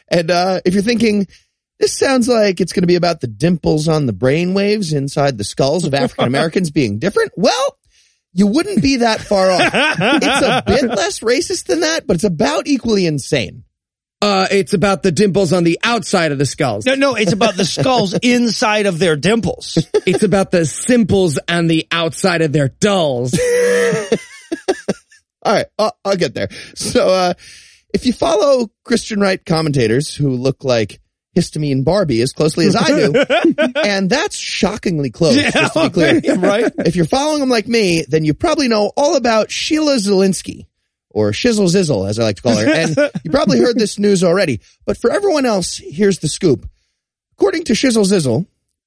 and 0.06 0.30
uh, 0.30 0.60
if 0.64 0.72
you're 0.74 0.82
thinking, 0.84 1.26
this 1.78 1.96
sounds 1.96 2.28
like 2.28 2.60
it's 2.60 2.72
going 2.72 2.82
to 2.82 2.86
be 2.88 2.96
about 2.96 3.20
the 3.20 3.26
dimples 3.26 3.88
on 3.88 4.06
the 4.06 4.12
brain 4.12 4.54
waves 4.54 4.92
inside 4.92 5.38
the 5.38 5.44
skulls 5.44 5.84
of 5.84 5.94
African 5.94 6.26
Americans 6.26 6.70
being 6.70 6.98
different, 6.98 7.32
well, 7.36 7.78
you 8.32 8.46
wouldn't 8.46 8.82
be 8.82 8.98
that 8.98 9.20
far 9.20 9.50
off. 9.50 9.60
it's 9.62 10.42
a 10.42 10.62
bit 10.66 10.84
less 10.96 11.20
racist 11.20 11.66
than 11.66 11.80
that, 11.80 12.06
but 12.06 12.16
it's 12.16 12.24
about 12.24 12.66
equally 12.66 13.06
insane. 13.06 13.64
Uh, 14.22 14.46
it's 14.50 14.72
about 14.72 15.02
the 15.02 15.12
dimples 15.12 15.52
on 15.52 15.64
the 15.64 15.78
outside 15.84 16.32
of 16.32 16.38
the 16.38 16.46
skulls. 16.46 16.86
No, 16.86 16.94
no, 16.94 17.14
it's 17.14 17.32
about 17.32 17.54
the 17.54 17.66
skulls 17.66 18.14
inside 18.22 18.86
of 18.86 18.98
their 18.98 19.14
dimples. 19.14 19.78
It's 20.06 20.22
about 20.22 20.50
the 20.50 20.64
simples 20.64 21.38
on 21.48 21.66
the 21.66 21.86
outside 21.92 22.40
of 22.40 22.52
their 22.52 22.68
dulls. 22.68 23.38
All 25.42 25.52
right, 25.52 25.66
I'll, 25.78 25.96
I'll 26.04 26.16
get 26.16 26.34
there. 26.34 26.48
So, 26.74 27.08
uh, 27.08 27.34
if 27.92 28.04
you 28.06 28.12
follow 28.12 28.70
Christian 28.84 29.20
right 29.20 29.44
commentators 29.44 30.14
who 30.14 30.30
look 30.30 30.64
like 30.64 31.00
histamine 31.36 31.84
Barbie 31.84 32.22
as 32.22 32.32
closely 32.32 32.66
as 32.66 32.74
I 32.74 32.86
do, 32.88 33.24
and 33.84 34.08
that's 34.08 34.36
shockingly 34.36 35.10
close, 35.10 35.36
just 35.36 35.74
to 35.74 35.82
be 35.84 35.90
clear. 35.90 36.20
right? 36.38 36.72
If 36.78 36.96
you're 36.96 37.04
following 37.06 37.40
them 37.40 37.48
like 37.50 37.68
me, 37.68 38.04
then 38.08 38.24
you 38.24 38.34
probably 38.34 38.68
know 38.68 38.92
all 38.96 39.16
about 39.16 39.50
Sheila 39.50 39.96
Zilinsky, 39.96 40.66
or 41.10 41.30
Shizzle 41.32 41.68
Zizzle, 41.68 42.08
as 42.08 42.18
I 42.18 42.24
like 42.24 42.36
to 42.36 42.42
call 42.42 42.56
her. 42.56 42.68
And 42.68 42.96
you 43.24 43.30
probably 43.30 43.60
heard 43.60 43.78
this 43.78 43.98
news 43.98 44.24
already. 44.24 44.60
But 44.84 44.98
for 44.98 45.10
everyone 45.10 45.46
else, 45.46 45.76
here's 45.76 46.18
the 46.18 46.28
scoop. 46.28 46.68
According 47.38 47.64
to 47.64 47.74
Shizzle 47.74 48.04
Zizzle, 48.06 48.46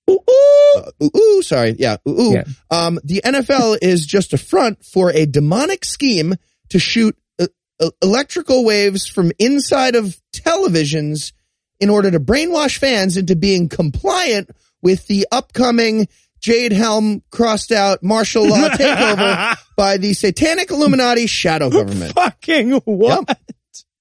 ooh, 0.10 0.20
ooh, 0.30 0.80
uh, 0.80 0.92
ooh, 1.04 1.12
ooh, 1.18 1.42
sorry, 1.44 1.76
yeah, 1.78 1.98
ooh, 2.08 2.20
ooh, 2.22 2.34
Yeah. 2.34 2.44
um, 2.72 3.00
the 3.04 3.22
NFL 3.24 3.78
is 3.82 4.06
just 4.06 4.34
a 4.34 4.38
front 4.38 4.84
for 4.84 5.12
a 5.12 5.26
demonic 5.28 5.86
scheme 5.86 6.34
to 6.70 6.80
shoot 6.80 7.16
uh, 7.40 7.48
uh, 7.80 7.90
electrical 8.02 8.64
waves 8.66 9.08
from 9.08 9.32
inside 9.38 9.96
of 9.96 10.20
televisions 10.34 11.32
in 11.80 11.90
order 11.90 12.12
to 12.12 12.20
brainwash 12.20 12.78
fans 12.78 13.18
into 13.18 13.36
being 13.36 13.70
compliant 13.70 14.50
with 14.82 15.08
the 15.08 15.28
upcoming 15.32 16.08
Jade 16.40 16.72
Helm 16.72 17.22
crossed 17.32 17.72
out 17.72 18.02
martial 18.02 18.48
law 18.48 18.70
takeover 18.70 19.58
by 19.76 19.98
the 19.98 20.14
satanic 20.14 20.72
Illuminati 20.72 21.28
shadow 21.28 21.70
government. 21.70 22.14
Fucking 22.14 22.72
what? 22.86 23.26
Yep. 23.28 23.40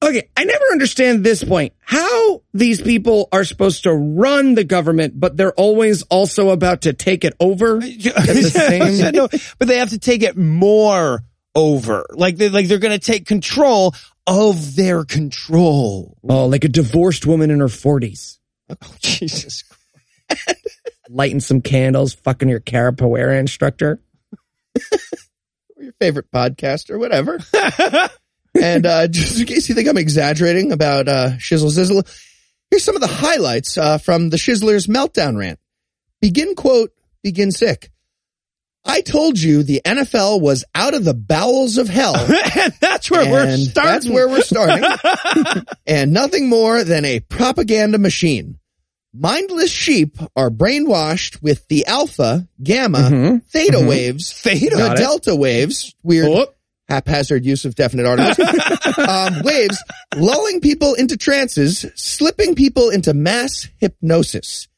Okay, 0.00 0.28
I 0.36 0.44
never 0.44 0.64
understand 0.70 1.24
this 1.24 1.42
point. 1.42 1.72
How 1.80 2.42
these 2.54 2.80
people 2.80 3.28
are 3.32 3.42
supposed 3.42 3.82
to 3.82 3.92
run 3.92 4.54
the 4.54 4.62
government, 4.62 5.18
but 5.18 5.36
they're 5.36 5.54
always 5.54 6.02
also 6.02 6.50
about 6.50 6.82
to 6.82 6.92
take 6.92 7.24
it 7.24 7.34
over 7.40 7.80
the 7.80 8.50
same. 8.52 9.12
no, 9.14 9.28
but 9.58 9.66
they 9.66 9.78
have 9.78 9.90
to 9.90 9.98
take 9.98 10.22
it 10.22 10.36
more 10.36 11.24
over. 11.56 12.06
Like 12.10 12.36
they 12.36 12.48
like 12.48 12.68
they're 12.68 12.78
going 12.78 12.98
to 12.98 13.04
take 13.04 13.26
control 13.26 13.92
of 14.28 14.76
their 14.76 15.04
control. 15.04 16.16
Oh, 16.28 16.46
like 16.46 16.64
a 16.64 16.68
divorced 16.68 17.26
woman 17.26 17.50
in 17.50 17.60
her 17.60 17.68
forties, 17.68 18.38
Oh, 18.70 18.76
Jesus. 19.00 19.64
lighting 21.08 21.40
some 21.40 21.62
candles, 21.62 22.14
fucking 22.14 22.48
your 22.48 22.60
capoeira 22.60 23.38
instructor. 23.40 24.00
or 24.76 25.82
your 25.82 25.92
favorite 26.00 26.30
podcast 26.30 26.90
or 26.90 26.98
whatever. 26.98 27.38
and 28.60 28.84
uh, 28.86 29.08
just 29.08 29.40
in 29.40 29.46
case 29.46 29.68
you 29.68 29.74
think 29.74 29.88
I'm 29.88 29.96
exaggerating 29.96 30.72
about 30.72 31.08
uh, 31.08 31.30
Shizzle 31.38 31.70
Zizzle, 31.70 32.06
here's 32.70 32.84
some 32.84 32.94
of 32.94 33.00
the 33.00 33.06
highlights 33.06 33.78
uh, 33.78 33.98
from 33.98 34.30
the 34.30 34.36
Shizzler's 34.36 34.86
meltdown 34.86 35.38
rant. 35.38 35.58
Begin 36.20 36.54
quote, 36.54 36.90
begin 37.22 37.50
sick. 37.50 37.90
I 38.84 39.00
told 39.02 39.38
you 39.38 39.62
the 39.62 39.82
NFL 39.84 40.40
was 40.40 40.64
out 40.74 40.94
of 40.94 41.04
the 41.04 41.14
bowels 41.14 41.78
of 41.78 41.88
hell. 41.88 42.16
and 42.56 42.72
that's 42.80 43.10
where 43.10 43.30
we're 43.30 43.56
starting. 43.56 43.72
That's 43.74 44.08
where 44.08 44.28
we're 44.28 44.40
starting. 44.40 44.84
and 45.86 46.12
nothing 46.12 46.48
more 46.48 46.84
than 46.84 47.04
a 47.04 47.20
propaganda 47.20 47.98
machine. 47.98 48.58
Mindless 49.14 49.70
sheep 49.70 50.16
are 50.36 50.50
brainwashed 50.50 51.42
with 51.42 51.66
the 51.68 51.86
alpha, 51.86 52.46
gamma, 52.62 53.40
theta 53.48 53.84
waves, 53.86 54.32
theta, 54.32 54.76
the 54.76 54.94
delta 54.96 55.34
waves, 55.34 55.94
weird 56.02 56.28
Oh, 56.28 56.46
haphazard 56.88 57.44
use 57.44 57.64
of 57.64 57.74
definite 57.74 58.06
articles, 58.06 58.38
um, 58.98 59.42
waves, 59.42 59.82
lulling 60.16 60.60
people 60.60 60.94
into 60.94 61.16
trances, 61.16 61.86
slipping 61.94 62.54
people 62.54 62.90
into 62.90 63.14
mass 63.14 63.68
hypnosis. 63.78 64.68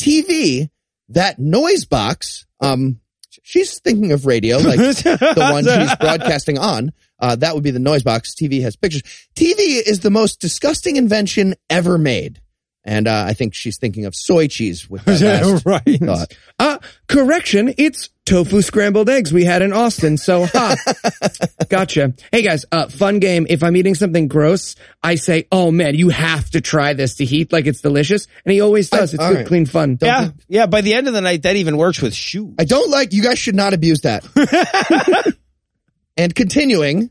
TV, 0.00 0.70
that 1.10 1.38
noise 1.38 1.84
box, 1.84 2.46
um, 2.60 3.00
she's 3.44 3.78
thinking 3.78 4.10
of 4.10 4.26
radio, 4.26 4.56
like 4.56 4.78
the 4.78 5.48
one 5.52 5.62
she's 5.62 5.94
broadcasting 5.96 6.58
on. 6.58 6.92
Uh, 7.20 7.36
that 7.36 7.54
would 7.54 7.62
be 7.62 7.70
the 7.70 7.78
noise 7.78 8.02
box. 8.02 8.34
TV 8.34 8.62
has 8.62 8.74
pictures. 8.74 9.02
TV 9.36 9.80
is 9.86 10.00
the 10.00 10.10
most 10.10 10.40
disgusting 10.40 10.96
invention 10.96 11.54
ever 11.70 11.96
made. 11.96 12.40
And, 12.84 13.08
uh, 13.08 13.24
I 13.26 13.32
think 13.32 13.54
she's 13.54 13.78
thinking 13.78 14.04
of 14.04 14.14
soy 14.14 14.46
cheese 14.46 14.88
with 14.90 15.04
that 15.06 15.20
last 15.42 15.66
right. 15.66 16.00
thought. 16.00 16.34
uh, 16.58 16.78
correction. 17.08 17.74
It's 17.78 18.10
tofu 18.26 18.62
scrambled 18.62 19.08
eggs 19.08 19.32
we 19.32 19.44
had 19.44 19.62
in 19.62 19.72
Austin. 19.72 20.16
So, 20.16 20.46
ha. 20.46 20.76
gotcha. 21.68 22.14
Hey 22.32 22.42
guys, 22.42 22.64
uh, 22.72 22.88
fun 22.88 23.18
game. 23.18 23.46
If 23.48 23.62
I'm 23.62 23.76
eating 23.76 23.94
something 23.94 24.28
gross, 24.28 24.76
I 25.02 25.14
say, 25.16 25.46
oh 25.52 25.70
man, 25.70 25.94
you 25.94 26.08
have 26.10 26.50
to 26.50 26.60
try 26.60 26.94
this 26.94 27.16
to 27.16 27.24
heat 27.24 27.52
like 27.52 27.66
it's 27.66 27.80
delicious. 27.80 28.26
And 28.44 28.52
he 28.52 28.60
always 28.60 28.90
does. 28.90 29.14
It's 29.14 29.22
good, 29.26 29.36
right. 29.36 29.46
clean 29.46 29.66
fun. 29.66 29.98
Yeah, 30.00 30.30
yeah. 30.48 30.66
By 30.66 30.80
the 30.80 30.94
end 30.94 31.08
of 31.08 31.14
the 31.14 31.20
night, 31.20 31.42
that 31.42 31.56
even 31.56 31.76
works 31.76 32.00
with 32.00 32.14
shoes. 32.14 32.54
I 32.58 32.64
don't 32.64 32.90
like, 32.90 33.12
you 33.12 33.22
guys 33.22 33.38
should 33.38 33.54
not 33.54 33.74
abuse 33.74 34.00
that. 34.02 34.24
and 36.16 36.34
continuing 36.34 37.10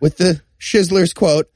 with 0.00 0.16
the 0.16 0.40
Shizzler's 0.60 1.12
quote, 1.12 1.48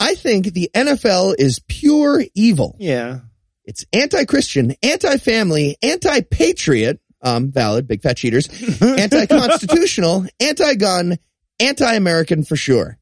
I 0.00 0.14
think 0.14 0.52
the 0.52 0.70
NFL 0.74 1.34
is 1.38 1.60
pure 1.66 2.24
evil. 2.34 2.76
Yeah. 2.78 3.20
It's 3.64 3.84
anti-Christian, 3.92 4.74
anti-family, 4.82 5.76
anti-patriot, 5.82 7.00
um, 7.20 7.50
valid, 7.50 7.86
big 7.86 8.02
fat 8.02 8.16
cheaters, 8.16 8.48
anti-constitutional, 8.82 10.26
anti-gun, 10.40 11.18
anti-American 11.60 12.44
for 12.44 12.56
sure. 12.56 12.98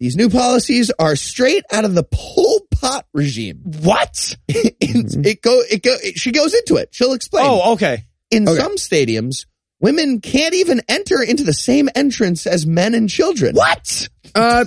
These 0.00 0.16
new 0.16 0.28
policies 0.28 0.90
are 0.98 1.14
straight 1.14 1.64
out 1.70 1.84
of 1.84 1.94
the 1.94 2.02
Pol 2.02 2.60
Pot 2.72 3.06
regime. 3.14 3.62
What? 3.82 4.36
it, 4.48 4.74
it 4.80 5.42
go, 5.42 5.62
it 5.70 5.82
go, 5.82 5.94
it, 6.02 6.18
she 6.18 6.32
goes 6.32 6.54
into 6.54 6.74
it. 6.74 6.88
She'll 6.90 7.12
explain. 7.12 7.46
Oh, 7.48 7.74
okay. 7.74 8.04
In 8.28 8.46
some 8.48 8.76
stadiums, 8.76 9.46
women 9.80 10.20
can't 10.20 10.54
even 10.54 10.82
enter 10.88 11.22
into 11.22 11.44
the 11.44 11.52
same 11.52 11.88
entrance 11.94 12.48
as 12.48 12.66
men 12.66 12.94
and 12.94 13.08
children. 13.08 13.54
What? 13.54 14.08
Uh, 14.34 14.64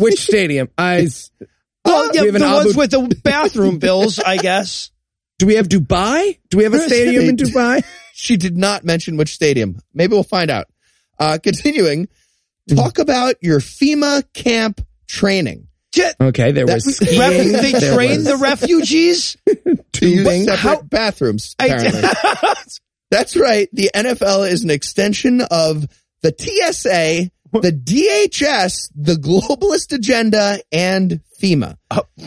which 0.00 0.20
stadium? 0.20 0.68
I. 0.78 1.08
Well, 1.84 2.10
yeah, 2.14 2.22
we 2.22 2.26
have 2.28 2.34
the 2.34 2.40
ones 2.46 2.70
Abu- 2.70 2.78
with 2.78 2.90
the 2.90 3.20
bathroom 3.24 3.78
bills, 3.78 4.18
I 4.18 4.36
guess. 4.36 4.90
do 5.38 5.46
we 5.46 5.54
have 5.54 5.68
Dubai? 5.68 6.38
Do 6.50 6.58
we 6.58 6.64
have 6.64 6.74
a 6.74 6.80
stadium 6.80 7.24
in 7.28 7.36
Dubai? 7.36 7.84
She 8.20 8.36
did 8.36 8.56
not 8.58 8.82
mention 8.84 9.16
which 9.16 9.32
stadium. 9.32 9.78
Maybe 9.94 10.12
we'll 10.12 10.24
find 10.24 10.50
out. 10.50 10.66
Uh, 11.20 11.38
continuing, 11.40 12.08
talk 12.68 12.98
about 12.98 13.36
your 13.40 13.60
FEMA 13.60 14.24
camp 14.34 14.80
training. 15.06 15.68
Okay, 16.20 16.50
there 16.50 16.66
was 16.66 16.82
That- 16.84 16.94
skiing. 16.94 17.52
they 17.52 17.72
there 17.72 17.94
train 17.94 18.16
was 18.16 18.24
the 18.24 18.36
refugees. 18.38 19.36
to 19.92 20.08
use 20.08 20.24
separate 20.46 20.56
How- 20.58 20.82
bathrooms. 20.82 21.54
I- 21.60 21.66
Apparently, 21.66 22.02
that's 23.12 23.36
right. 23.36 23.68
The 23.72 23.90
NFL 23.94 24.50
is 24.50 24.64
an 24.64 24.70
extension 24.70 25.40
of 25.40 25.86
the 26.22 26.34
TSA, 26.36 27.30
the 27.52 27.72
DHS, 27.72 28.90
the 28.94 29.14
globalist 29.14 29.94
agenda, 29.94 30.60
and 30.70 31.20
FEMA. 31.40 31.76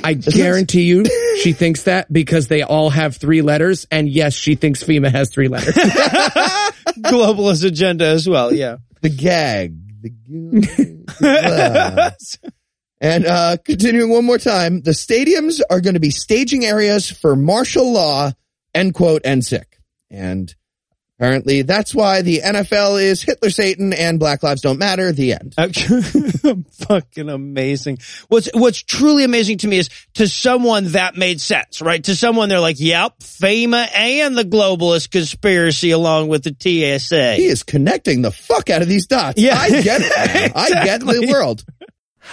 I 0.04 0.14
guarantee 0.14 0.84
you 0.84 1.06
she 1.42 1.54
thinks 1.54 1.84
that 1.84 2.12
because 2.12 2.48
they 2.48 2.64
all 2.64 2.90
have 2.90 3.18
three 3.18 3.42
letters. 3.42 3.86
And 3.92 4.10
yes, 4.10 4.34
she 4.34 4.56
thinks 4.56 4.84
FEMA 4.84 5.12
has 5.12 5.30
three 5.30 5.48
letters. 5.48 5.76
Globalist 5.76 7.66
agenda 7.66 8.06
as 8.06 8.28
well. 8.28 8.54
Yeah. 8.54 8.78
The 9.02 9.10
gag. 9.10 9.78
The 10.02 10.10
gag. 11.20 12.14
and 13.02 13.26
uh, 13.26 13.58
continuing 13.64 14.10
one 14.10 14.26
more 14.26 14.40
time, 14.40 14.82
the 14.82 14.92
stadiums 14.92 15.62
are 15.70 15.82
going 15.82 15.96
to 15.96 16.00
be 16.00 16.12
staging 16.12 16.66
areas 16.66 17.12
for 17.12 17.36
martial 17.36 17.92
law. 17.92 18.32
End 18.74 18.94
quote. 18.94 19.22
End 19.26 19.46
sick. 19.46 19.78
And 20.10 20.54
apparently, 21.22 21.62
that's 21.62 21.94
why 21.94 22.24
the 22.24 22.42
NFL 22.44 23.02
is 23.02 23.22
Hitler, 23.22 23.52
Satan, 23.52 23.94
and 23.94 24.20
Black 24.20 24.42
Lives 24.42 24.62
Don't 24.62 24.80
Matter. 24.80 25.12
The 25.12 25.34
end. 25.34 25.54
Fucking 26.88 27.30
amazing. 27.30 28.00
What's 28.28 28.50
what's 28.54 28.82
truly 28.82 29.24
amazing 29.24 29.60
to 29.60 29.68
me 29.68 29.78
is 29.78 29.90
to 30.16 30.28
someone 30.28 30.86
that 30.94 31.16
made 31.16 31.40
sense, 31.40 31.82
right? 31.82 32.04
To 32.06 32.16
someone 32.16 32.50
they're 32.50 32.60
like, 32.60 32.80
"Yep, 32.80 33.20
FEMA 33.20 33.88
and 33.94 34.36
the 34.38 34.44
globalist 34.44 35.12
conspiracy 35.12 35.92
along 35.92 36.30
with 36.30 36.44
the 36.44 36.56
TSA." 36.58 37.36
He 37.36 37.46
is 37.46 37.64
connecting 37.64 38.22
the 38.24 38.32
fuck 38.32 38.70
out 38.70 38.82
of 38.82 38.88
these 38.88 39.06
dots. 39.06 39.40
Yeah. 39.40 39.58
I 39.60 39.70
get 39.82 40.02
it. 40.02 40.34
man. 40.34 40.52
I 40.56 40.70
get 40.86 41.02
the 41.02 41.28
world. 41.32 41.64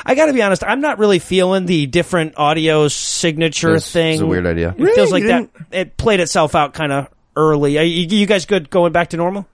I 0.05 0.14
got 0.14 0.27
to 0.27 0.33
be 0.35 0.42
honest, 0.42 0.62
I'm 0.62 0.81
not 0.83 0.98
really 0.98 1.18
feeling 1.18 1.64
the 1.66 1.87
different 1.87 2.35
audio 2.37 2.88
signature 2.88 3.70
It's- 3.70 3.90
thing. 3.90 4.14
it's 4.14 4.20
a 4.22 4.27
weird 4.27 4.46
idea. 4.46 4.74
It 4.77 4.94
feels 4.94 5.11
like 5.11 5.24
that 5.24 5.48
it 5.72 5.96
played 5.96 6.20
itself 6.20 6.55
out 6.55 6.74
kind 6.74 6.92
of 6.92 7.09
early. 7.38 7.79
Are 7.79 7.83
you, 7.85 8.07
you 8.09 8.27
guys 8.27 8.44
good 8.44 8.68
going 8.68 8.92
back 8.92 9.11
to 9.11 9.16
normal? 9.16 9.46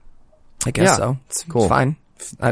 I 0.65 0.71
guess 0.71 0.87
Yeah. 0.89 0.95
so. 0.97 1.17
It's 1.29 1.43
Cool. 1.43 1.69
fine. 1.69 1.95
I 2.41 2.51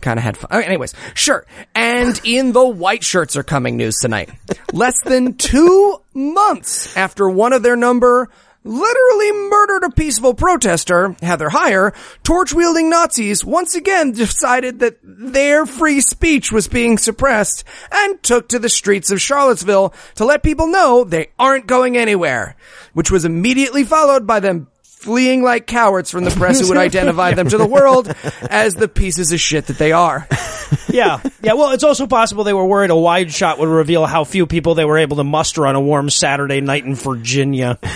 kind 0.00 0.18
of 0.18 0.22
had 0.24 0.36
fun. 0.36 0.48
Okay, 0.52 0.66
anyways, 0.66 0.94
sure. 1.14 1.44
And 1.74 2.18
in 2.24 2.52
the 2.52 2.66
white 2.66 3.04
shirts 3.04 3.36
are 3.36 3.42
coming 3.42 3.76
news 3.76 3.96
tonight. 4.00 4.30
Less 4.72 4.94
than 5.04 5.34
two 5.34 6.00
months 6.14 6.96
after 6.96 7.28
one 7.28 7.52
of 7.52 7.62
their 7.62 7.76
number 7.76 8.30
literally 8.64 9.32
murdered 9.32 9.84
a 9.84 9.90
peaceful 9.90 10.34
protester, 10.34 11.16
Heather 11.22 11.48
Heyer, 11.48 11.94
torch 12.22 12.52
wielding 12.52 12.90
Nazis 12.90 13.44
once 13.44 13.74
again 13.74 14.12
decided 14.12 14.80
that 14.80 14.98
their 15.02 15.66
free 15.66 16.00
speech 16.00 16.52
was 16.52 16.68
being 16.68 16.98
suppressed 16.98 17.64
and 17.90 18.22
took 18.22 18.48
to 18.48 18.58
the 18.58 18.68
streets 18.68 19.10
of 19.10 19.20
Charlottesville 19.20 19.94
to 20.16 20.24
let 20.24 20.42
people 20.42 20.66
know 20.66 21.04
they 21.04 21.30
aren't 21.38 21.66
going 21.66 21.96
anywhere, 21.96 22.56
which 22.92 23.10
was 23.10 23.24
immediately 23.24 23.84
followed 23.84 24.26
by 24.26 24.40
them 24.40 24.68
fleeing 25.00 25.42
like 25.42 25.66
cowards 25.66 26.10
from 26.10 26.24
the 26.24 26.30
press 26.30 26.60
who 26.60 26.68
would 26.68 26.76
identify 26.78 27.32
them 27.32 27.48
to 27.48 27.56
the 27.56 27.66
world 27.66 28.14
as 28.42 28.74
the 28.74 28.86
pieces 28.86 29.32
of 29.32 29.40
shit 29.40 29.66
that 29.66 29.78
they 29.78 29.92
are. 29.92 30.28
yeah, 30.88 31.20
yeah. 31.42 31.54
Well, 31.54 31.72
it's 31.72 31.84
also 31.84 32.06
possible 32.06 32.44
they 32.44 32.52
were 32.52 32.66
worried 32.66 32.90
a 32.90 32.96
wide 32.96 33.32
shot 33.32 33.58
would 33.58 33.68
reveal 33.68 34.04
how 34.04 34.24
few 34.24 34.46
people 34.46 34.74
they 34.74 34.84
were 34.84 34.98
able 34.98 35.16
to 35.16 35.24
muster 35.24 35.66
on 35.66 35.74
a 35.74 35.80
warm 35.80 36.10
Saturday 36.10 36.60
night 36.60 36.84
in 36.84 36.94
Virginia. 36.94 37.78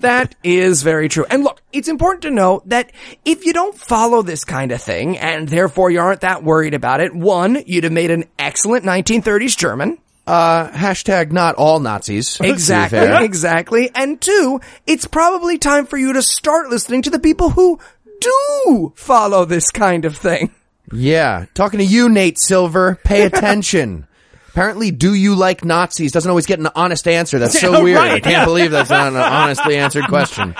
That 0.00 0.34
is 0.42 0.82
very 0.82 1.08
true. 1.10 1.26
And 1.28 1.44
look, 1.44 1.60
it's 1.72 1.88
important 1.88 2.22
to 2.22 2.30
know 2.30 2.62
that 2.66 2.90
if 3.26 3.44
you 3.44 3.52
don't 3.52 3.78
follow 3.78 4.22
this 4.22 4.44
kind 4.44 4.72
of 4.72 4.80
thing, 4.80 5.18
and 5.18 5.46
therefore 5.46 5.90
you 5.90 6.00
aren't 6.00 6.22
that 6.22 6.42
worried 6.42 6.72
about 6.72 7.00
it, 7.00 7.14
one, 7.14 7.62
you'd 7.66 7.84
have 7.84 7.92
made 7.92 8.10
an 8.10 8.24
excellent 8.38 8.84
1930s 8.84 9.56
German. 9.56 9.98
Uh, 10.30 10.70
hashtag 10.70 11.32
not 11.32 11.56
all 11.56 11.80
Nazis. 11.80 12.38
Exactly, 12.40 12.98
exactly. 13.24 13.90
And 13.94 14.20
two, 14.20 14.60
it's 14.86 15.06
probably 15.06 15.58
time 15.58 15.86
for 15.86 15.96
you 15.96 16.12
to 16.12 16.22
start 16.22 16.68
listening 16.70 17.02
to 17.02 17.10
the 17.10 17.18
people 17.18 17.50
who 17.50 17.80
do 18.20 18.92
follow 18.94 19.44
this 19.44 19.70
kind 19.72 20.04
of 20.04 20.16
thing. 20.16 20.52
Yeah. 20.92 21.46
Talking 21.54 21.78
to 21.78 21.84
you, 21.84 22.08
Nate 22.08 22.38
Silver. 22.38 22.98
Pay 23.02 23.22
attention. 23.26 24.06
Apparently, 24.50 24.90
do 24.92 25.14
you 25.14 25.34
like 25.34 25.64
Nazis 25.64 26.12
doesn't 26.12 26.28
always 26.28 26.46
get 26.46 26.58
an 26.60 26.68
honest 26.76 27.08
answer. 27.08 27.38
That's 27.38 27.58
so 27.58 27.72
Yeah, 27.78 27.82
weird. 27.82 27.98
I 27.98 28.20
can't 28.20 28.46
believe 28.46 28.70
that's 28.70 28.90
not 28.90 29.08
an 29.08 29.16
honestly 29.16 29.76
answered 29.76 30.06
question. 30.06 30.54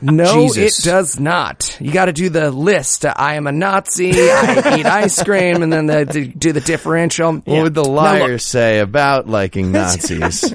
No, 0.00 0.46
Jesus. 0.46 0.78
it 0.78 0.84
does 0.84 1.18
not. 1.18 1.76
You 1.80 1.92
got 1.92 2.06
to 2.06 2.12
do 2.12 2.28
the 2.28 2.50
list. 2.50 3.04
Uh, 3.04 3.14
I 3.16 3.34
am 3.34 3.46
a 3.46 3.52
Nazi. 3.52 4.12
I 4.12 4.76
eat 4.78 4.86
ice 4.86 5.22
cream, 5.22 5.62
and 5.62 5.72
then 5.72 5.86
the, 5.86 6.04
the, 6.04 6.26
do 6.26 6.52
the 6.52 6.60
differential. 6.60 7.32
What 7.32 7.62
would 7.62 7.74
the 7.74 7.82
Now, 7.82 7.90
liars 7.90 8.44
say 8.44 8.78
about 8.78 9.28
liking 9.28 9.72
Nazis? 9.72 10.54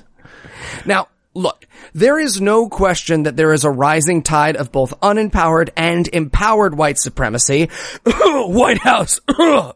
Now, 0.85 1.07
look, 1.33 1.65
there 1.93 2.19
is 2.19 2.39
no 2.39 2.69
question 2.69 3.23
that 3.23 3.35
there 3.35 3.53
is 3.53 3.63
a 3.65 3.69
rising 3.69 4.23
tide 4.23 4.55
of 4.55 4.71
both 4.71 4.99
unempowered 5.01 5.69
and 5.75 6.07
empowered 6.07 6.75
white 6.75 6.97
supremacy. 6.97 7.69
White 8.05 8.79
House. 8.79 9.19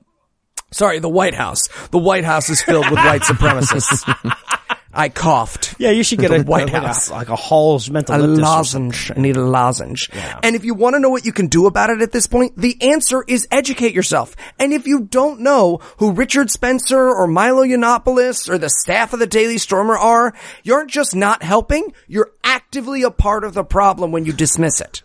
Sorry, 0.71 0.99
the 0.99 1.09
White 1.09 1.33
House. 1.33 1.67
The 1.91 1.97
White 1.97 2.25
House 2.25 2.49
is 2.49 2.61
filled 2.61 2.89
with 2.89 2.99
white 2.99 3.21
supremacists. 3.23 4.03
I 4.97 5.09
coughed. 5.09 5.75
Yeah, 5.77 5.91
you 5.91 6.03
should 6.03 6.19
get 6.19 6.31
a 6.31 6.41
White 6.43 6.65
like 6.65 6.73
a- 6.73 6.87
House. 6.87 7.11
like 7.11 7.29
a 7.29 7.35
Hall's 7.35 7.89
mental 7.89 8.15
A 8.15 8.25
lozenge. 8.25 9.11
I 9.15 9.19
need 9.19 9.37
a 9.37 9.41
lozenge. 9.41 10.09
And 10.43 10.55
if 10.55 10.65
you 10.65 10.73
want 10.73 10.95
to 10.95 10.99
know 10.99 11.09
what 11.09 11.25
you 11.25 11.31
can 11.31 11.47
do 11.47 11.67
about 11.67 11.89
it 11.91 12.01
at 12.01 12.11
this 12.11 12.25
point, 12.27 12.57
the 12.57 12.75
answer 12.81 13.23
is 13.27 13.47
educate 13.51 13.93
yourself. 13.93 14.35
And 14.59 14.73
if 14.73 14.87
you 14.87 15.01
don't 15.01 15.41
know 15.41 15.79
who 15.97 16.11
Richard 16.11 16.49
Spencer 16.49 16.99
or 16.99 17.27
Milo 17.27 17.63
Yiannopoulos 17.63 18.49
or 18.49 18.57
the 18.57 18.69
staff 18.69 19.13
of 19.13 19.19
the 19.19 19.27
Daily 19.27 19.57
Stormer 19.59 19.97
are, 19.97 20.33
you 20.63 20.73
aren't 20.73 20.89
just 20.89 21.15
not 21.15 21.43
helping, 21.43 21.93
you're 22.07 22.31
actively 22.43 23.03
a 23.03 23.11
part 23.11 23.43
of 23.43 23.53
the 23.53 23.63
problem 23.63 24.11
when 24.11 24.25
you 24.25 24.33
dismiss 24.33 24.81
it. 24.81 25.03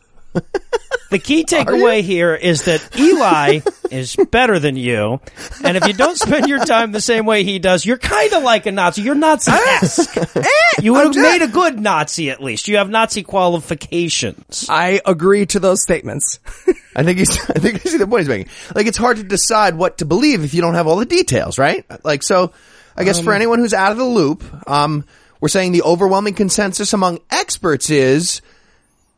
The 1.12 1.18
key 1.18 1.44
takeaway 1.48 2.02
here 2.02 2.34
is 2.34 2.64
that 2.64 2.96
Eli 2.98 3.60
is 3.90 4.16
better 4.30 4.58
than 4.58 4.76
you, 4.76 5.20
and 5.62 5.76
if 5.76 5.86
you 5.86 5.92
don't 5.92 6.16
spend 6.16 6.48
your 6.48 6.64
time 6.64 6.92
the 6.92 7.00
same 7.02 7.26
way 7.26 7.44
he 7.44 7.58
does, 7.58 7.84
you're 7.84 7.98
kind 7.98 8.32
of 8.32 8.42
like 8.42 8.64
a 8.66 8.72
Nazi. 8.72 9.02
You're 9.02 9.14
Nazi-esque. 9.14 10.16
Eh, 10.34 10.40
eh, 10.44 10.82
you 10.82 10.94
would 10.94 11.14
have 11.14 11.16
made 11.16 11.42
a 11.42 11.48
good 11.48 11.78
Nazi 11.78 12.30
at 12.30 12.42
least. 12.42 12.66
You 12.66 12.78
have 12.78 12.88
Nazi 12.88 13.22
qualifications. 13.22 14.66
I 14.68 15.00
agree 15.04 15.44
to 15.46 15.60
those 15.60 15.82
statements. 15.82 16.38
I 16.96 17.02
think 17.02 17.18
he's, 17.18 17.38
I 17.50 17.54
think 17.54 17.76
I 17.76 17.90
see 17.90 17.98
the 17.98 18.06
point 18.06 18.20
he's 18.20 18.28
making. 18.28 18.52
Like, 18.74 18.86
it's 18.86 18.96
hard 18.96 19.18
to 19.18 19.22
decide 19.22 19.76
what 19.76 19.98
to 19.98 20.06
believe 20.06 20.42
if 20.42 20.54
you 20.54 20.62
don't 20.62 20.74
have 20.74 20.86
all 20.86 20.96
the 20.96 21.06
details, 21.06 21.58
right? 21.58 21.84
Like, 22.04 22.22
so, 22.22 22.52
I 22.96 23.04
guess 23.04 23.18
um, 23.18 23.24
for 23.24 23.34
anyone 23.34 23.58
who's 23.58 23.74
out 23.74 23.92
of 23.92 23.98
the 23.98 24.04
loop, 24.04 24.42
um, 24.68 25.04
we're 25.40 25.48
saying 25.48 25.72
the 25.72 25.82
overwhelming 25.82 26.34
consensus 26.34 26.92
among 26.92 27.18
experts 27.30 27.90
is 27.90 28.40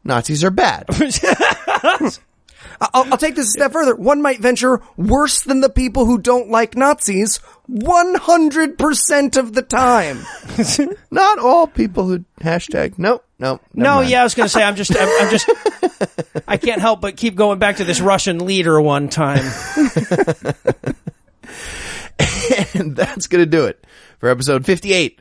Nazis 0.04 0.44
are 0.44 0.50
bad. 0.50 0.84
I'll, 2.80 3.04
I'll 3.12 3.16
take 3.18 3.36
this 3.36 3.46
a 3.46 3.50
step 3.50 3.72
further. 3.72 3.94
One 3.94 4.20
might 4.20 4.40
venture 4.40 4.80
worse 4.96 5.42
than 5.42 5.60
the 5.60 5.70
people 5.70 6.06
who 6.06 6.18
don't 6.18 6.50
like 6.50 6.76
Nazis 6.76 7.38
100% 7.70 9.36
of 9.36 9.52
the 9.54 9.62
time. 9.62 10.18
Not 11.10 11.38
all 11.38 11.66
people 11.68 12.08
who 12.08 12.24
hashtag, 12.40 12.98
nope, 12.98 13.24
nope. 13.38 13.62
never 13.72 13.84
No, 13.88 13.94
mind. 13.96 14.10
yeah, 14.10 14.20
I 14.20 14.24
was 14.24 14.34
going 14.34 14.46
to 14.46 14.50
say 14.50 14.62
I'm 14.62 14.74
just 14.76 14.90
I'm, 14.98 15.08
I'm 15.24 15.30
just 15.30 15.48
I 16.48 16.56
can't 16.56 16.80
help 16.80 17.00
but 17.00 17.16
keep 17.16 17.36
going 17.36 17.58
back 17.60 17.76
to 17.76 17.84
this 17.84 18.00
Russian 18.00 18.44
leader 18.44 18.80
one 18.80 19.08
time. 19.08 19.44
and 22.74 22.96
that's 22.96 23.26
going 23.28 23.42
to 23.42 23.46
do 23.46 23.66
it 23.66 23.86
for 24.18 24.28
episode 24.28 24.66
58. 24.66 25.20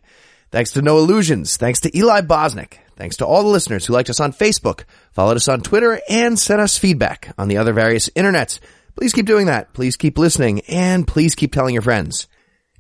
Thanks 0.54 0.74
to 0.74 0.84
Noah 0.84 1.08
Lugeons. 1.08 1.58
Thanks 1.58 1.80
to 1.80 1.98
Eli 1.98 2.22
Bosnick. 2.22 2.74
Thanks 2.96 3.18
to 3.18 3.26
all 3.26 3.42
the 3.42 3.50
listeners 3.50 3.88
who 3.88 3.94
liked 3.94 4.12
us 4.12 4.20
on 4.20 4.34
Facebook, 4.34 4.84
followed 5.12 5.36
us 5.36 5.48
on 5.48 5.62
Twitter, 5.62 6.00
and 6.08 6.38
sent 6.38 6.62
us 6.62 6.78
feedback 6.78 7.34
on 7.40 7.48
the 7.48 7.58
other 7.58 7.74
various 7.74 8.08
internets. 8.10 8.60
Please 8.96 9.14
keep 9.14 9.26
doing 9.26 9.48
that. 9.48 9.74
Please 9.74 9.98
keep 9.98 10.16
listening, 10.16 10.62
and 10.68 11.08
please 11.08 11.34
keep 11.34 11.52
telling 11.54 11.74
your 11.74 11.82
friends. 11.82 12.28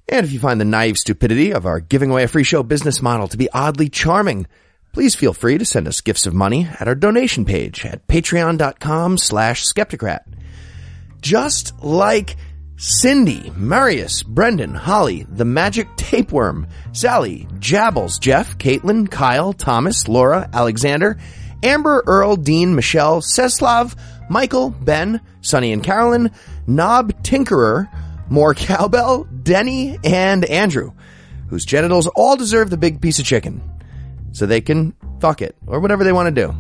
And 0.08 0.24
if 0.24 0.32
you 0.32 0.40
find 0.40 0.62
the 0.62 0.66
naive 0.66 1.00
stupidity 1.00 1.52
of 1.52 1.66
our 1.66 1.80
giving 1.80 2.12
away 2.12 2.22
a 2.22 2.28
free 2.28 2.44
show 2.44 2.62
business 2.62 3.02
model 3.02 3.28
to 3.30 3.38
be 3.38 3.50
oddly 3.52 3.90
charming, 3.90 4.46
please 4.92 5.16
feel 5.16 5.34
free 5.34 5.58
to 5.58 5.66
send 5.66 5.88
us 5.88 6.02
gifts 6.02 6.28
of 6.28 6.36
money 6.36 6.70
at 6.80 6.88
our 6.88 6.94
donation 6.94 7.44
page 7.44 7.88
at 7.88 8.06
patreon.com 8.06 9.18
slash 9.18 9.66
skepticrat 9.66 10.22
just 11.24 11.74
like 11.82 12.36
Cindy, 12.76 13.52
Marius, 13.56 14.24
Brendan, 14.24 14.74
Holly, 14.74 15.26
the 15.30 15.46
Magic 15.46 15.88
Tapeworm, 15.96 16.68
Sally, 16.92 17.48
Jabbles, 17.60 18.18
Jeff, 18.20 18.58
Caitlin, 18.58 19.10
Kyle, 19.10 19.54
Thomas, 19.54 20.08
Laura, 20.08 20.50
Alexander, 20.52 21.18
Amber, 21.62 22.04
Earl, 22.08 22.36
Dean, 22.36 22.76
Michelle, 22.76 23.22
Seslav, 23.22 23.96
Michael, 24.30 24.72
Ben, 24.72 25.22
Sonny 25.42 25.72
and 25.72 25.84
Carolyn, 25.84 26.32
Knob, 26.68 27.14
Tinkerer, 27.24 27.88
more 28.30 28.54
cowbell, 28.54 29.26
Denny, 29.26 30.00
and 30.04 30.44
Andrew, 30.46 30.94
whose 31.50 31.66
genitals 31.66 32.08
all 32.08 32.36
deserve 32.36 32.70
the 32.70 32.78
big 32.78 33.02
piece 33.02 33.20
of 33.20 33.26
chicken. 33.26 33.62
So 34.32 34.46
they 34.46 34.62
can 34.62 34.96
fuck 35.22 35.42
it, 35.42 35.56
or 35.68 35.80
whatever 35.80 36.04
they 36.04 36.12
want 36.12 36.34
to 36.36 36.48
do. 36.48 36.56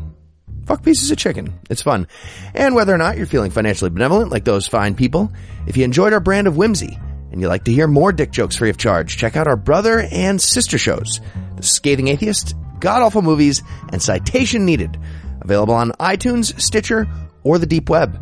Fuck 0.65 0.83
pieces 0.83 1.11
of 1.11 1.17
chicken. 1.17 1.59
It's 1.69 1.81
fun. 1.81 2.07
And 2.53 2.75
whether 2.75 2.93
or 2.93 2.97
not 2.97 3.17
you're 3.17 3.25
feeling 3.25 3.51
financially 3.51 3.89
benevolent 3.89 4.31
like 4.31 4.45
those 4.45 4.67
fine 4.67 4.95
people, 4.95 5.31
if 5.67 5.75
you 5.75 5.83
enjoyed 5.83 6.13
our 6.13 6.19
brand 6.19 6.47
of 6.47 6.55
whimsy 6.55 6.97
and 7.31 7.41
you'd 7.41 7.49
like 7.49 7.65
to 7.65 7.73
hear 7.73 7.87
more 7.87 8.11
dick 8.11 8.31
jokes 8.31 8.55
free 8.55 8.69
of 8.69 8.77
charge, 8.77 9.17
check 9.17 9.35
out 9.35 9.47
our 9.47 9.57
brother 9.57 9.99
and 9.99 10.41
sister 10.41 10.77
shows, 10.77 11.19
The 11.57 11.63
Scathing 11.63 12.07
Atheist, 12.07 12.55
God 12.79 13.01
Awful 13.01 13.21
Movies, 13.21 13.61
and 13.91 14.01
Citation 14.01 14.65
Needed, 14.65 14.97
available 15.41 15.73
on 15.73 15.91
iTunes, 15.99 16.59
Stitcher, 16.59 17.07
or 17.43 17.57
the 17.57 17.65
deep 17.65 17.89
web. 17.89 18.19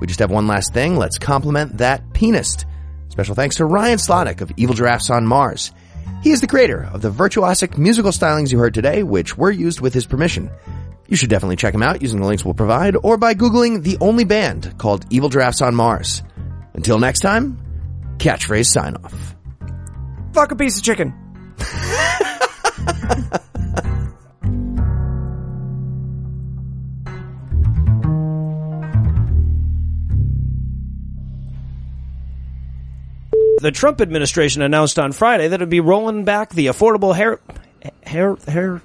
We 0.00 0.06
just 0.06 0.20
have 0.20 0.30
one 0.30 0.46
last 0.46 0.72
thing. 0.72 0.96
Let's 0.96 1.18
compliment 1.18 1.78
that 1.78 2.12
pianist. 2.12 2.66
Special 3.08 3.34
thanks 3.34 3.56
to 3.56 3.64
Ryan 3.64 3.98
Slonick 3.98 4.40
of 4.40 4.52
Evil 4.56 4.74
Giraffes 4.74 5.10
on 5.10 5.26
Mars. 5.26 5.72
He 6.22 6.30
is 6.30 6.40
the 6.40 6.46
creator 6.46 6.88
of 6.92 7.02
the 7.02 7.10
virtuosic 7.10 7.78
musical 7.78 8.10
stylings 8.10 8.50
you 8.50 8.58
heard 8.58 8.74
today, 8.74 9.02
which 9.02 9.36
were 9.36 9.50
used 9.50 9.80
with 9.80 9.94
his 9.94 10.06
permission. 10.06 10.50
You 11.08 11.16
should 11.16 11.30
definitely 11.30 11.56
check 11.56 11.74
him 11.74 11.82
out 11.82 12.02
using 12.02 12.20
the 12.20 12.26
links 12.26 12.44
we'll 12.44 12.54
provide 12.54 12.94
or 13.02 13.16
by 13.16 13.34
Googling 13.34 13.82
the 13.82 13.96
only 14.00 14.24
band 14.24 14.74
called 14.78 15.06
Evil 15.10 15.30
Giraffes 15.30 15.62
on 15.62 15.74
Mars. 15.74 16.22
Until 16.74 16.98
next 16.98 17.20
time, 17.20 17.58
catchphrase 18.18 18.66
sign 18.66 18.94
off. 18.96 19.34
Fuck 20.34 20.52
a 20.52 20.56
piece 20.56 20.76
of 20.76 20.84
chicken. 20.84 21.14
The 33.60 33.72
Trump 33.72 34.00
administration 34.00 34.62
announced 34.62 35.00
on 35.00 35.10
Friday 35.10 35.48
that 35.48 35.60
it 35.60 35.64
would 35.64 35.68
be 35.68 35.80
rolling 35.80 36.24
back 36.24 36.50
the 36.50 36.66
affordable 36.66 37.14
hair 37.14 37.40
hair 38.04 38.36
hair 38.46 38.80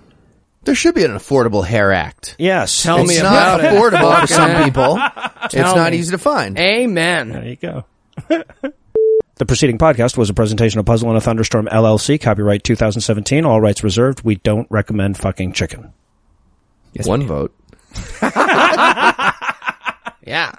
There 0.65 0.75
should 0.75 0.95
be 0.95 1.03
an 1.03 1.11
Affordable 1.11 1.65
Hair 1.65 1.91
Act. 1.91 2.35
Yes. 2.39 2.83
Tell 2.83 2.99
it's 2.99 3.09
me 3.09 3.21
not 3.21 3.59
about 3.59 3.63
it. 3.63 3.73
affordable 3.73 4.19
for 4.21 4.27
some 4.27 4.63
people. 4.65 4.97
it's 5.43 5.53
Tell 5.53 5.75
not 5.75 5.91
me. 5.91 5.97
easy 5.97 6.11
to 6.11 6.17
find. 6.17 6.57
Amen. 6.57 7.29
There 7.29 7.45
you 7.45 7.55
go. 7.57 7.85
the 9.35 9.45
preceding 9.45 9.77
podcast 9.77 10.17
was 10.17 10.29
a 10.29 10.33
presentation 10.33 10.79
of 10.79 10.85
Puzzle 10.85 11.09
and 11.09 11.17
a 11.17 11.21
Thunderstorm 11.21 11.67
LLC, 11.67 12.19
copyright 12.21 12.63
2017, 12.63 13.43
all 13.45 13.59
rights 13.59 13.83
reserved. 13.83 14.23
We 14.23 14.35
don't 14.35 14.67
recommend 14.69 15.17
fucking 15.17 15.53
chicken. 15.53 15.93
One 17.03 17.23
vote. 17.27 17.53
Yeah. 20.25 20.53